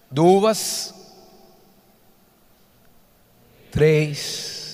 Duas, 0.09 0.95
três, 3.73 4.68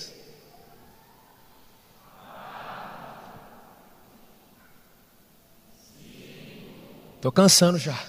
Estou 7.25 7.33
cansando 7.33 7.79
já. 7.79 7.99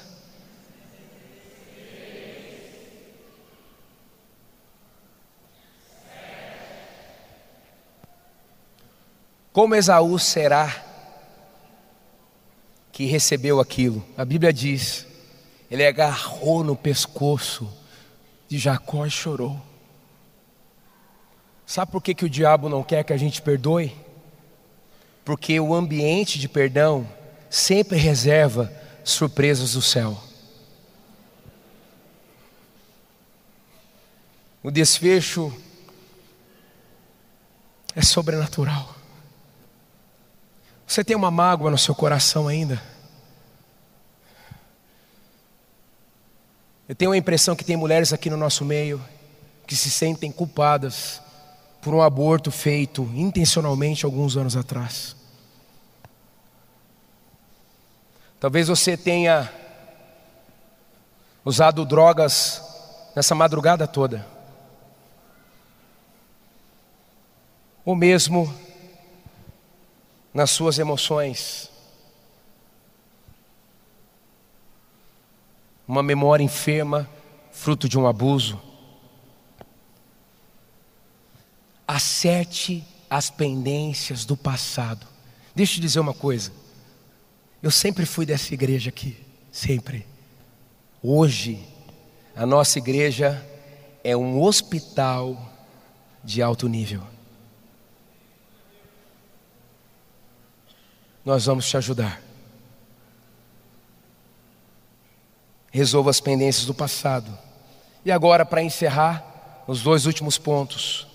Como 9.55 9.75
Esaú 9.75 10.19
será 10.19 10.85
que 12.93 13.07
recebeu 13.07 13.59
aquilo? 13.59 14.05
A 14.19 14.25
Bíblia 14.27 14.53
diz: 14.53 15.07
ele 15.71 15.87
agarrou 15.87 16.62
no 16.62 16.77
pescoço 16.77 17.73
de 18.47 18.59
Jacó 18.59 19.07
e 19.07 19.11
chorou. 19.11 19.59
Sabe 21.64 21.91
por 21.91 22.03
que, 22.03 22.14
que 22.14 22.27
o 22.27 22.29
diabo 22.29 22.69
não 22.69 22.83
quer 22.83 23.03
que 23.03 23.14
a 23.14 23.17
gente 23.17 23.41
perdoe? 23.41 23.97
Porque 25.25 25.59
o 25.59 25.75
ambiente 25.75 26.39
de 26.39 26.51
perdão 26.51 27.09
sempre 27.49 27.97
reserva 27.97 28.85
surpresas 29.07 29.72
do 29.74 29.82
céu. 29.82 30.20
O 34.62 34.70
desfecho 34.70 35.57
é 37.94 38.02
sobrenatural. 38.02 38.96
Você 40.84 41.04
tem 41.04 41.16
uma 41.16 41.30
mágoa 41.30 41.70
no 41.70 41.78
seu 41.78 41.94
coração 41.94 42.48
ainda? 42.48 42.82
Eu 46.88 46.94
tenho 46.94 47.12
a 47.12 47.16
impressão 47.16 47.54
que 47.54 47.64
tem 47.64 47.76
mulheres 47.76 48.12
aqui 48.12 48.28
no 48.28 48.36
nosso 48.36 48.64
meio 48.64 49.02
que 49.66 49.76
se 49.76 49.90
sentem 49.90 50.32
culpadas 50.32 51.20
por 51.80 51.94
um 51.94 52.02
aborto 52.02 52.50
feito 52.50 53.02
intencionalmente 53.14 54.04
alguns 54.04 54.36
anos 54.36 54.57
atrás. 54.57 55.14
Talvez 58.39 58.68
você 58.68 58.97
tenha 58.97 59.51
usado 61.45 61.84
drogas 61.87 62.62
nessa 63.14 63.34
madrugada 63.34 63.87
toda. 63.87 64.26
Ou 67.84 67.97
mesmo 67.97 68.53
nas 70.34 70.51
suas 70.51 70.78
emoções. 70.78 71.70
Uma 75.89 76.03
memória 76.03 76.45
enferma, 76.45 77.09
fruto 77.53 77.89
de 77.89 77.99
um 77.99 78.07
abuso. 78.07 78.61
Acerte 81.89 82.84
as 83.09 83.30
pendências 83.30 84.26
do 84.26 84.37
passado. 84.37 85.07
Deixa 85.55 85.78
eu 85.78 85.80
dizer 85.80 86.01
uma 86.01 86.12
coisa. 86.12 86.66
Eu 87.62 87.70
sempre 87.70 88.04
fui 88.04 88.26
dessa 88.26 88.52
igreja 88.52 88.90
aqui, 88.90 89.16
sempre. 89.50 90.07
Hoje, 91.02 91.66
a 92.34 92.44
nossa 92.44 92.78
igreja 92.78 93.44
é 94.04 94.16
um 94.16 94.42
hospital 94.42 95.52
de 96.22 96.42
alto 96.42 96.68
nível. 96.68 97.02
Nós 101.24 101.46
vamos 101.46 101.68
te 101.68 101.76
ajudar. 101.76 102.22
Resolva 105.72 106.11
as 106.11 106.20
pendências 106.20 106.66
do 106.66 106.74
passado. 106.74 107.36
E 108.04 108.12
agora, 108.12 108.46
para 108.46 108.62
encerrar, 108.62 109.64
os 109.66 109.82
dois 109.82 110.07
últimos 110.07 110.38
pontos. 110.38 111.07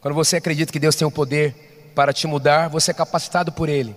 Quando 0.00 0.14
você 0.14 0.36
acredita 0.36 0.72
que 0.72 0.78
Deus 0.78 0.94
tem 0.94 1.06
o 1.06 1.10
poder 1.10 1.65
para 1.96 2.12
te 2.12 2.28
mudar, 2.28 2.68
você 2.68 2.92
é 2.92 2.94
capacitado 2.94 3.50
por 3.50 3.68
Ele. 3.68 3.96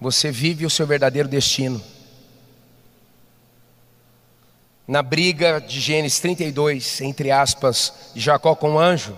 Você 0.00 0.30
vive 0.30 0.64
o 0.64 0.70
seu 0.70 0.86
verdadeiro 0.86 1.28
destino. 1.28 1.82
na 4.86 5.02
briga 5.02 5.60
de 5.60 5.80
Gênesis 5.80 6.20
32, 6.20 7.00
entre 7.00 7.30
aspas, 7.30 8.10
de 8.14 8.20
Jacó 8.20 8.54
com 8.54 8.74
o 8.74 8.78
anjo, 8.78 9.16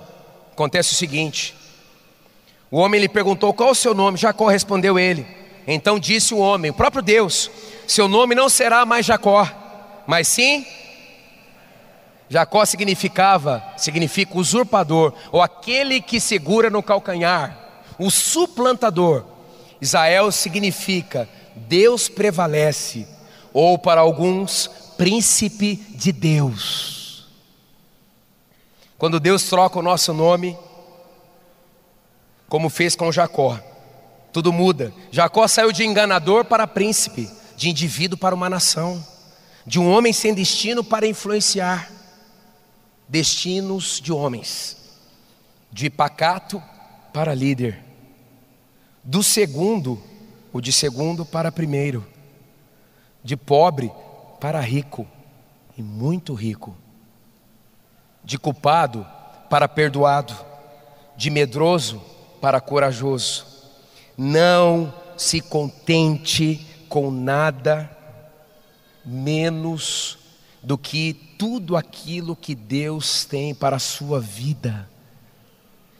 acontece 0.52 0.92
o 0.92 0.96
seguinte: 0.96 1.54
o 2.70 2.78
homem 2.78 3.00
lhe 3.00 3.08
perguntou 3.08 3.52
qual 3.52 3.70
o 3.70 3.74
seu 3.74 3.94
nome, 3.94 4.16
Jacó 4.16 4.46
respondeu 4.46 4.98
ele. 4.98 5.26
Então 5.66 5.98
disse 5.98 6.32
o 6.32 6.38
homem, 6.38 6.70
o 6.70 6.74
próprio 6.74 7.02
Deus: 7.02 7.50
Seu 7.86 8.06
nome 8.06 8.34
não 8.34 8.48
será 8.48 8.86
mais 8.86 9.04
Jacó, 9.04 9.48
mas 10.06 10.28
sim 10.28 10.64
Jacó 12.28 12.64
significava, 12.64 13.62
significa 13.76 14.36
usurpador, 14.36 15.12
ou 15.30 15.40
aquele 15.40 16.00
que 16.00 16.20
segura 16.20 16.68
no 16.68 16.82
calcanhar, 16.82 17.56
o 17.98 18.10
suplantador. 18.10 19.24
Israel 19.80 20.32
significa 20.32 21.28
Deus 21.54 22.08
prevalece, 22.08 23.06
ou 23.52 23.78
para 23.78 24.00
alguns, 24.00 24.68
príncipe 24.96 25.76
de 25.76 26.10
Deus. 26.12 27.26
Quando 28.98 29.20
Deus 29.20 29.44
troca 29.44 29.78
o 29.78 29.82
nosso 29.82 30.12
nome, 30.12 30.56
como 32.48 32.68
fez 32.68 32.96
com 32.96 33.12
Jacó, 33.12 33.58
tudo 34.32 34.52
muda. 34.52 34.92
Jacó 35.10 35.46
saiu 35.46 35.70
de 35.70 35.84
enganador 35.84 36.44
para 36.44 36.66
príncipe, 36.66 37.30
de 37.56 37.70
indivíduo 37.70 38.18
para 38.18 38.34
uma 38.34 38.50
nação, 38.50 39.02
de 39.64 39.78
um 39.78 39.90
homem 39.90 40.12
sem 40.12 40.34
destino 40.34 40.82
para 40.82 41.06
influenciar 41.06 41.95
destinos 43.08 44.00
de 44.00 44.12
homens, 44.12 44.76
de 45.70 45.88
pacato 45.88 46.62
para 47.12 47.34
líder, 47.34 47.82
do 49.02 49.22
segundo, 49.22 50.02
o 50.52 50.60
de 50.60 50.72
segundo 50.72 51.24
para 51.24 51.52
primeiro, 51.52 52.06
de 53.22 53.36
pobre 53.36 53.92
para 54.40 54.60
rico 54.60 55.06
e 55.76 55.82
muito 55.82 56.34
rico, 56.34 56.76
de 58.24 58.38
culpado 58.38 59.06
para 59.48 59.68
perdoado, 59.68 60.34
de 61.16 61.30
medroso 61.30 62.02
para 62.40 62.60
corajoso. 62.60 63.46
Não 64.16 64.92
se 65.16 65.40
contente 65.40 66.66
com 66.88 67.10
nada 67.10 67.90
menos 69.04 70.18
do 70.66 70.76
que 70.76 71.14
tudo 71.38 71.76
aquilo 71.76 72.34
que 72.34 72.52
Deus 72.52 73.24
tem 73.24 73.54
para 73.54 73.76
a 73.76 73.78
sua 73.78 74.18
vida. 74.20 74.90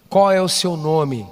Qual 0.09 0.29
é 0.33 0.43
o 0.43 0.49
seu 0.49 0.77
nome? 0.77 1.25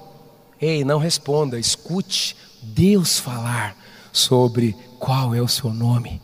Ei, 0.61 0.85
não 0.85 1.01
responda, 1.01 1.59
escute 1.59 2.37
Deus 2.63 3.19
falar 3.19 3.77
sobre 4.13 4.77
qual 5.01 5.35
é 5.35 5.43
o 5.43 5.49
seu 5.49 5.71
nome. 5.71 6.23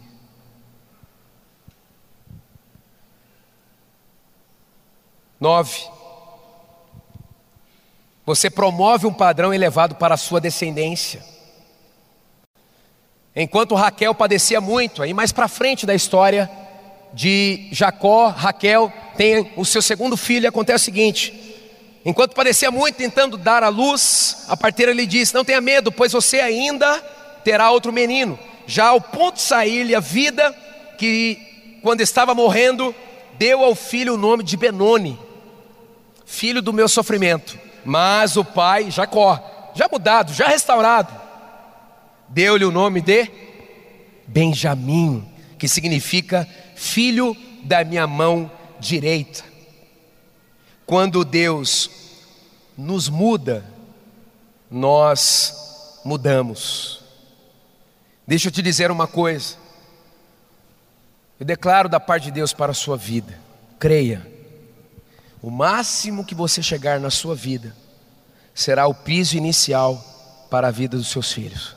Nove. 5.40 5.80
Você 8.24 8.48
promove 8.48 9.08
um 9.08 9.12
padrão 9.12 9.52
elevado 9.52 9.96
para 9.96 10.14
a 10.14 10.16
sua 10.16 10.40
descendência. 10.40 11.24
Enquanto 13.34 13.74
Raquel 13.74 14.14
padecia 14.14 14.60
muito, 14.60 15.02
aí 15.02 15.12
mais 15.12 15.32
para 15.32 15.48
frente 15.48 15.84
da 15.84 15.94
história, 15.94 16.48
de 17.12 17.68
Jacó, 17.72 18.28
Raquel, 18.28 18.92
tem 19.16 19.52
o 19.56 19.64
seu 19.64 19.82
segundo 19.82 20.16
filho, 20.16 20.44
e 20.44 20.46
acontece 20.46 20.82
o 20.82 20.84
seguinte: 20.86 21.56
enquanto 22.04 22.34
parecia 22.34 22.70
muito 22.70 22.96
tentando 22.96 23.36
dar 23.36 23.62
à 23.62 23.68
luz, 23.68 24.44
a 24.48 24.56
parteira 24.56 24.92
lhe 24.92 25.06
disse: 25.06 25.34
Não 25.34 25.44
tenha 25.44 25.60
medo, 25.60 25.90
pois 25.90 26.12
você 26.12 26.40
ainda 26.40 26.98
terá 27.44 27.70
outro 27.70 27.92
menino. 27.92 28.38
Já 28.66 28.88
ao 28.88 29.00
ponto 29.00 29.36
de 29.36 29.42
sair-lhe 29.42 29.94
a 29.94 30.00
vida, 30.00 30.54
que 30.96 31.78
quando 31.82 32.00
estava 32.00 32.34
morrendo, 32.34 32.94
deu 33.38 33.64
ao 33.64 33.74
filho 33.74 34.14
o 34.14 34.18
nome 34.18 34.44
de 34.44 34.56
Benoni, 34.56 35.18
filho 36.24 36.62
do 36.62 36.72
meu 36.72 36.88
sofrimento. 36.88 37.58
Mas 37.84 38.36
o 38.36 38.44
pai, 38.44 38.90
Jacó, 38.90 39.72
já 39.74 39.88
mudado, 39.90 40.32
já 40.32 40.46
restaurado, 40.46 41.12
deu-lhe 42.28 42.64
o 42.64 42.70
nome 42.70 43.00
de 43.00 43.28
Benjamim, 44.26 45.26
que 45.58 45.66
significa 45.66 46.46
filho 46.80 47.36
da 47.62 47.84
minha 47.84 48.06
mão 48.06 48.50
direita. 48.80 49.44
Quando 50.86 51.26
Deus 51.26 51.90
nos 52.76 53.06
muda, 53.06 53.62
nós 54.70 56.00
mudamos. 56.02 57.04
Deixa 58.26 58.48
eu 58.48 58.52
te 58.52 58.62
dizer 58.62 58.90
uma 58.90 59.06
coisa. 59.06 59.56
Eu 61.38 61.44
declaro 61.44 61.86
da 61.86 62.00
parte 62.00 62.24
de 62.24 62.30
Deus 62.30 62.54
para 62.54 62.72
a 62.72 62.74
sua 62.74 62.96
vida. 62.96 63.38
Creia. 63.78 64.26
O 65.42 65.50
máximo 65.50 66.24
que 66.24 66.34
você 66.34 66.62
chegar 66.62 66.98
na 66.98 67.10
sua 67.10 67.34
vida 67.34 67.76
será 68.54 68.86
o 68.86 68.94
piso 68.94 69.36
inicial 69.36 70.02
para 70.50 70.68
a 70.68 70.70
vida 70.70 70.96
dos 70.96 71.08
seus 71.08 71.30
filhos 71.30 71.76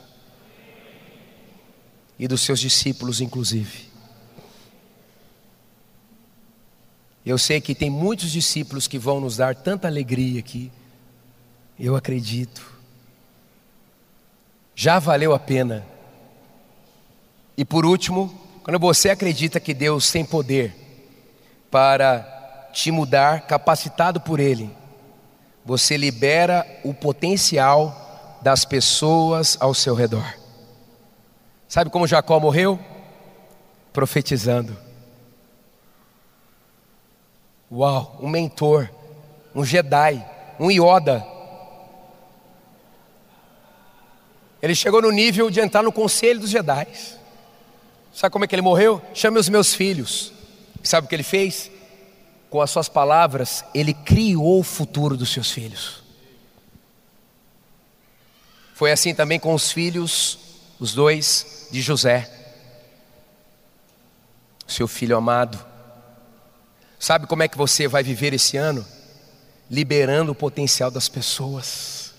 e 2.17 2.25
dos 2.25 2.41
seus 2.41 2.59
discípulos, 2.59 3.19
inclusive. 3.19 3.92
Eu 7.25 7.37
sei 7.37 7.61
que 7.61 7.73
tem 7.73 7.89
muitos 7.89 8.31
discípulos 8.31 8.87
que 8.87 8.99
vão 8.99 9.19
nos 9.19 9.37
dar 9.37 9.55
tanta 9.55 9.87
alegria 9.87 10.39
aqui. 10.39 10.71
Eu 11.79 11.95
acredito. 11.95 12.61
Já 14.75 14.99
valeu 14.99 15.33
a 15.33 15.39
pena. 15.39 15.85
E 17.55 17.63
por 17.63 17.85
último, 17.85 18.33
quando 18.63 18.79
você 18.79 19.09
acredita 19.09 19.59
que 19.59 19.73
Deus 19.73 20.11
tem 20.11 20.25
poder 20.25 20.75
para 21.71 22.69
te 22.73 22.91
mudar, 22.91 23.41
capacitado 23.41 24.19
por 24.19 24.39
Ele, 24.39 24.69
você 25.63 25.95
libera 25.95 26.65
o 26.83 26.93
potencial 26.93 28.37
das 28.41 28.65
pessoas 28.65 29.57
ao 29.59 29.73
seu 29.73 29.95
redor. 29.95 30.35
Sabe 31.67 31.89
como 31.89 32.07
Jacó 32.07 32.39
morreu? 32.39 32.79
Profetizando. 33.93 34.77
Uau, 37.73 38.19
um 38.21 38.29
mentor, 38.29 38.87
um 39.55 39.65
Jedi, 39.65 40.23
um 40.59 40.69
Yoda. 40.69 41.25
Ele 44.61 44.75
chegou 44.75 45.01
no 45.01 45.09
nível 45.09 45.49
de 45.49 45.59
entrar 45.59 45.81
no 45.81 45.91
conselho 45.91 46.39
dos 46.39 46.51
Jedi. 46.51 46.87
Sabe 48.13 48.31
como 48.31 48.45
é 48.45 48.47
que 48.47 48.53
ele 48.53 48.61
morreu? 48.61 49.01
Chame 49.15 49.39
os 49.39 49.49
meus 49.49 49.73
filhos. 49.73 50.31
Sabe 50.83 51.05
o 51.05 51.09
que 51.09 51.15
ele 51.15 51.23
fez? 51.23 51.71
Com 52.47 52.61
as 52.61 52.69
suas 52.69 52.87
palavras, 52.87 53.65
ele 53.73 53.95
criou 53.95 54.59
o 54.59 54.63
futuro 54.63 55.17
dos 55.17 55.33
seus 55.33 55.49
filhos. 55.49 56.03
Foi 58.75 58.91
assim 58.91 59.15
também 59.15 59.39
com 59.39 59.51
os 59.51 59.71
filhos, 59.71 60.37
os 60.79 60.93
dois 60.93 61.69
de 61.71 61.81
José, 61.81 62.29
seu 64.67 64.87
filho 64.87 65.17
amado. 65.17 65.72
Sabe 67.03 67.27
como 67.27 67.43
é 67.43 67.49
que 67.49 67.57
você 67.57 67.85
vai 67.85 68.01
viver 68.01 68.33
esse 68.33 68.55
ano? 68.55 68.87
Liberando 69.69 70.31
o 70.31 70.35
potencial 70.35 70.89
das 70.89 71.09
pessoas. 71.09 72.13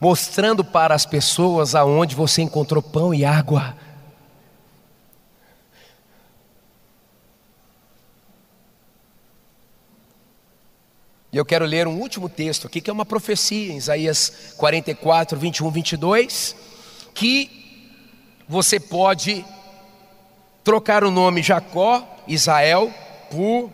Mostrando 0.00 0.64
para 0.64 0.94
as 0.94 1.04
pessoas 1.04 1.74
aonde 1.74 2.16
você 2.16 2.40
encontrou 2.40 2.82
pão 2.82 3.12
e 3.12 3.26
água. 3.26 3.76
E 11.30 11.36
eu 11.36 11.44
quero 11.44 11.66
ler 11.66 11.86
um 11.86 12.00
último 12.00 12.26
texto 12.26 12.66
aqui, 12.66 12.80
que 12.80 12.88
é 12.88 12.92
uma 12.92 13.04
profecia, 13.04 13.70
em 13.70 13.76
Isaías 13.76 14.54
44, 14.56 15.38
21, 15.38 15.70
22, 15.70 16.56
que 17.12 17.50
você 18.48 18.80
pode 18.80 19.44
trocar 20.68 21.02
o 21.02 21.10
nome 21.10 21.42
Jacó 21.42 22.06
Israel 22.26 22.92
por 23.30 23.72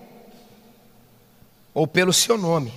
ou 1.75 1.89
pelo 1.89 2.13
seu 2.13 2.39
nome. 2.39 2.73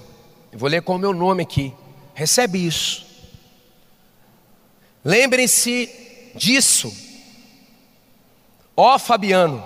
Eu 0.51 0.57
vou 0.57 0.67
ler 0.67 0.81
com 0.81 0.95
o 0.95 0.97
meu 0.97 1.13
nome 1.13 1.43
aqui. 1.43 1.71
Recebe 2.15 2.65
isso. 2.65 3.05
Lembrem-se 5.05 6.31
disso, 6.33 6.91
ó 8.75 8.97
Fabiano, 8.97 9.63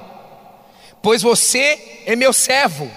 pois 1.02 1.22
você 1.22 2.04
é 2.06 2.14
meu 2.18 2.34
servo, 2.34 2.92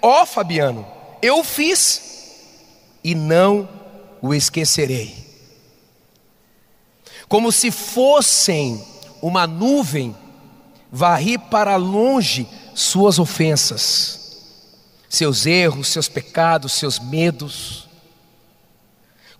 ó 0.00 0.24
Fabiano, 0.24 0.86
eu 1.20 1.40
o 1.40 1.44
fiz 1.44 2.40
e 3.04 3.14
não 3.14 3.68
o 4.22 4.32
esquecerei. 4.32 5.14
Como 7.28 7.52
se 7.52 7.70
fossem 7.70 8.82
uma 9.20 9.46
nuvem 9.46 10.16
varri 10.90 11.38
para 11.38 11.76
longe 11.76 12.46
suas 12.74 13.18
ofensas, 13.18 14.42
seus 15.08 15.46
erros, 15.46 15.88
seus 15.88 16.08
pecados, 16.08 16.72
seus 16.72 16.98
medos, 16.98 17.88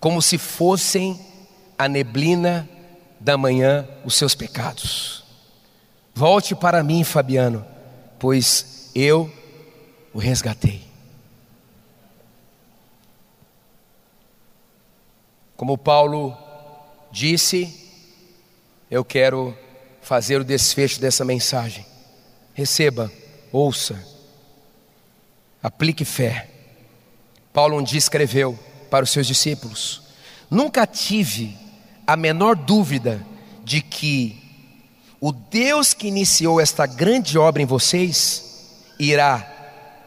como 0.00 0.22
se 0.22 0.38
fossem 0.38 1.20
a 1.78 1.88
neblina 1.88 2.68
da 3.18 3.36
manhã 3.36 3.86
os 4.04 4.14
seus 4.14 4.34
pecados. 4.34 5.24
Volte 6.14 6.54
para 6.54 6.82
mim, 6.82 7.04
Fabiano, 7.04 7.64
pois 8.18 8.90
eu 8.94 9.30
o 10.14 10.18
resgatei. 10.18 10.86
Como 15.56 15.76
Paulo 15.76 16.36
disse, 17.10 17.90
eu 18.90 19.04
quero 19.04 19.56
fazer 20.06 20.40
o 20.40 20.44
desfecho 20.44 21.00
dessa 21.00 21.24
mensagem. 21.24 21.84
Receba, 22.54 23.10
ouça, 23.50 24.00
aplique 25.60 26.04
fé. 26.04 26.48
Paulo 27.52 27.76
um 27.76 27.82
dia 27.82 27.98
escreveu 27.98 28.56
para 28.88 29.02
os 29.02 29.10
seus 29.10 29.26
discípulos: 29.26 30.02
Nunca 30.48 30.86
tive 30.86 31.58
a 32.06 32.16
menor 32.16 32.54
dúvida 32.54 33.20
de 33.64 33.82
que 33.82 34.40
o 35.20 35.32
Deus 35.32 35.92
que 35.92 36.06
iniciou 36.06 36.60
esta 36.60 36.86
grande 36.86 37.36
obra 37.36 37.60
em 37.60 37.66
vocês 37.66 38.76
irá 39.00 39.40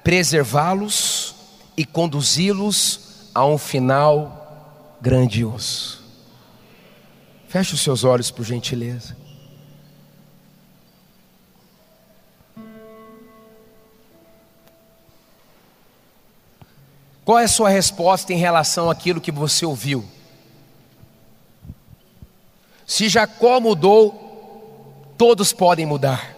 preservá-los 0.01 1.35
e 1.75 1.83
conduzi-los 1.83 3.27
a 3.35 3.45
um 3.45 3.57
final 3.57 4.95
grandioso. 5.01 5.99
Feche 7.49 7.73
os 7.73 7.81
seus 7.81 8.05
olhos, 8.05 8.31
por 8.31 8.45
gentileza. 8.45 9.18
Qual 17.29 17.37
é 17.37 17.43
a 17.43 17.47
sua 17.47 17.69
resposta 17.69 18.33
em 18.33 18.37
relação 18.37 18.89
àquilo 18.89 19.21
que 19.21 19.31
você 19.31 19.63
ouviu? 19.63 20.03
Se 22.87 23.07
Jacó 23.07 23.59
mudou, 23.59 25.05
todos 25.15 25.53
podem 25.53 25.85
mudar. 25.85 26.35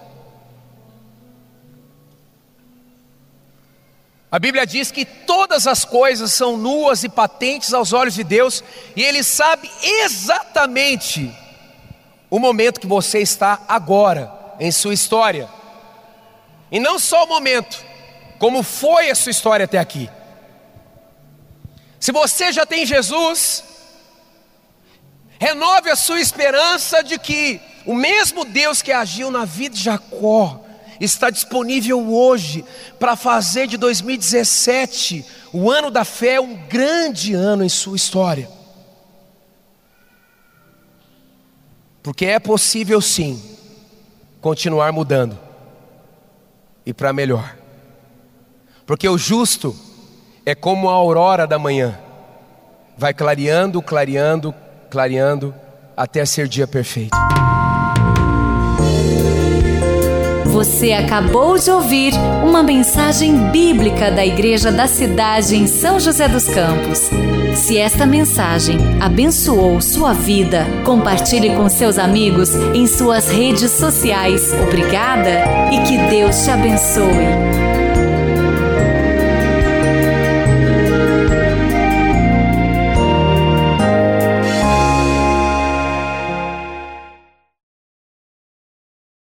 A 4.29 4.37
Bíblia 4.37 4.67
diz 4.67 4.91
que 4.91 5.05
todas 5.05 5.65
as 5.65 5.85
coisas 5.85 6.33
são 6.33 6.57
nuas 6.57 7.05
e 7.05 7.09
patentes 7.09 7.73
aos 7.73 7.93
olhos 7.93 8.15
de 8.15 8.25
Deus, 8.25 8.61
e 8.93 9.01
Ele 9.01 9.23
sabe 9.23 9.71
exatamente 9.81 11.33
o 12.29 12.37
momento 12.37 12.81
que 12.81 12.87
você 12.87 13.19
está 13.19 13.61
agora 13.65 14.29
em 14.59 14.69
sua 14.73 14.93
história. 14.93 15.47
E 16.69 16.81
não 16.81 16.99
só 16.99 17.23
o 17.23 17.29
momento, 17.29 17.81
como 18.37 18.61
foi 18.61 19.09
a 19.09 19.15
sua 19.15 19.29
história 19.29 19.63
até 19.63 19.77
aqui. 19.77 20.09
Se 22.01 22.11
você 22.11 22.51
já 22.51 22.65
tem 22.65 22.83
Jesus, 22.83 23.63
renove 25.39 25.91
a 25.91 25.95
sua 25.95 26.19
esperança 26.19 27.03
de 27.03 27.19
que 27.19 27.61
o 27.85 27.93
mesmo 27.93 28.43
Deus 28.43 28.81
que 28.81 28.91
agiu 28.91 29.29
na 29.29 29.45
vida 29.45 29.75
de 29.75 29.83
Jacó 29.83 30.65
está 30.99 31.29
disponível 31.29 32.11
hoje 32.11 32.65
para 32.99 33.15
fazer 33.15 33.67
de 33.67 33.77
2017 33.77 35.23
o 35.53 35.69
ano 35.69 35.91
da 35.91 36.03
fé 36.03 36.41
um 36.41 36.55
grande 36.67 37.35
ano 37.35 37.63
em 37.63 37.69
sua 37.69 37.95
história. 37.95 38.49
Porque 42.01 42.25
é 42.25 42.39
possível 42.39 42.99
sim 42.99 43.39
continuar 44.41 44.91
mudando 44.91 45.37
e 46.83 46.95
para 46.95 47.13
melhor. 47.13 47.55
Porque 48.87 49.07
o 49.07 49.19
justo 49.19 49.90
é 50.45 50.55
como 50.55 50.89
a 50.89 50.93
aurora 50.93 51.45
da 51.45 51.59
manhã, 51.59 51.97
vai 52.97 53.13
clareando, 53.13 53.81
clareando, 53.81 54.53
clareando, 54.89 55.53
até 55.95 56.25
ser 56.25 56.47
dia 56.47 56.67
perfeito. 56.67 57.17
Você 60.45 60.91
acabou 60.91 61.57
de 61.57 61.71
ouvir 61.71 62.13
uma 62.43 62.61
mensagem 62.61 63.49
bíblica 63.51 64.11
da 64.11 64.25
Igreja 64.25 64.71
da 64.71 64.85
Cidade 64.85 65.55
em 65.55 65.65
São 65.65 65.99
José 65.99 66.27
dos 66.27 66.45
Campos. 66.45 67.09
Se 67.55 67.77
esta 67.77 68.05
mensagem 68.05 68.77
abençoou 68.99 69.79
sua 69.79 70.13
vida, 70.13 70.65
compartilhe 70.85 71.55
com 71.55 71.69
seus 71.69 71.97
amigos 71.97 72.53
em 72.73 72.85
suas 72.85 73.29
redes 73.29 73.71
sociais. 73.71 74.51
Obrigada 74.53 75.45
e 75.71 75.83
que 75.83 75.97
Deus 76.09 76.43
te 76.43 76.51
abençoe. 76.51 77.60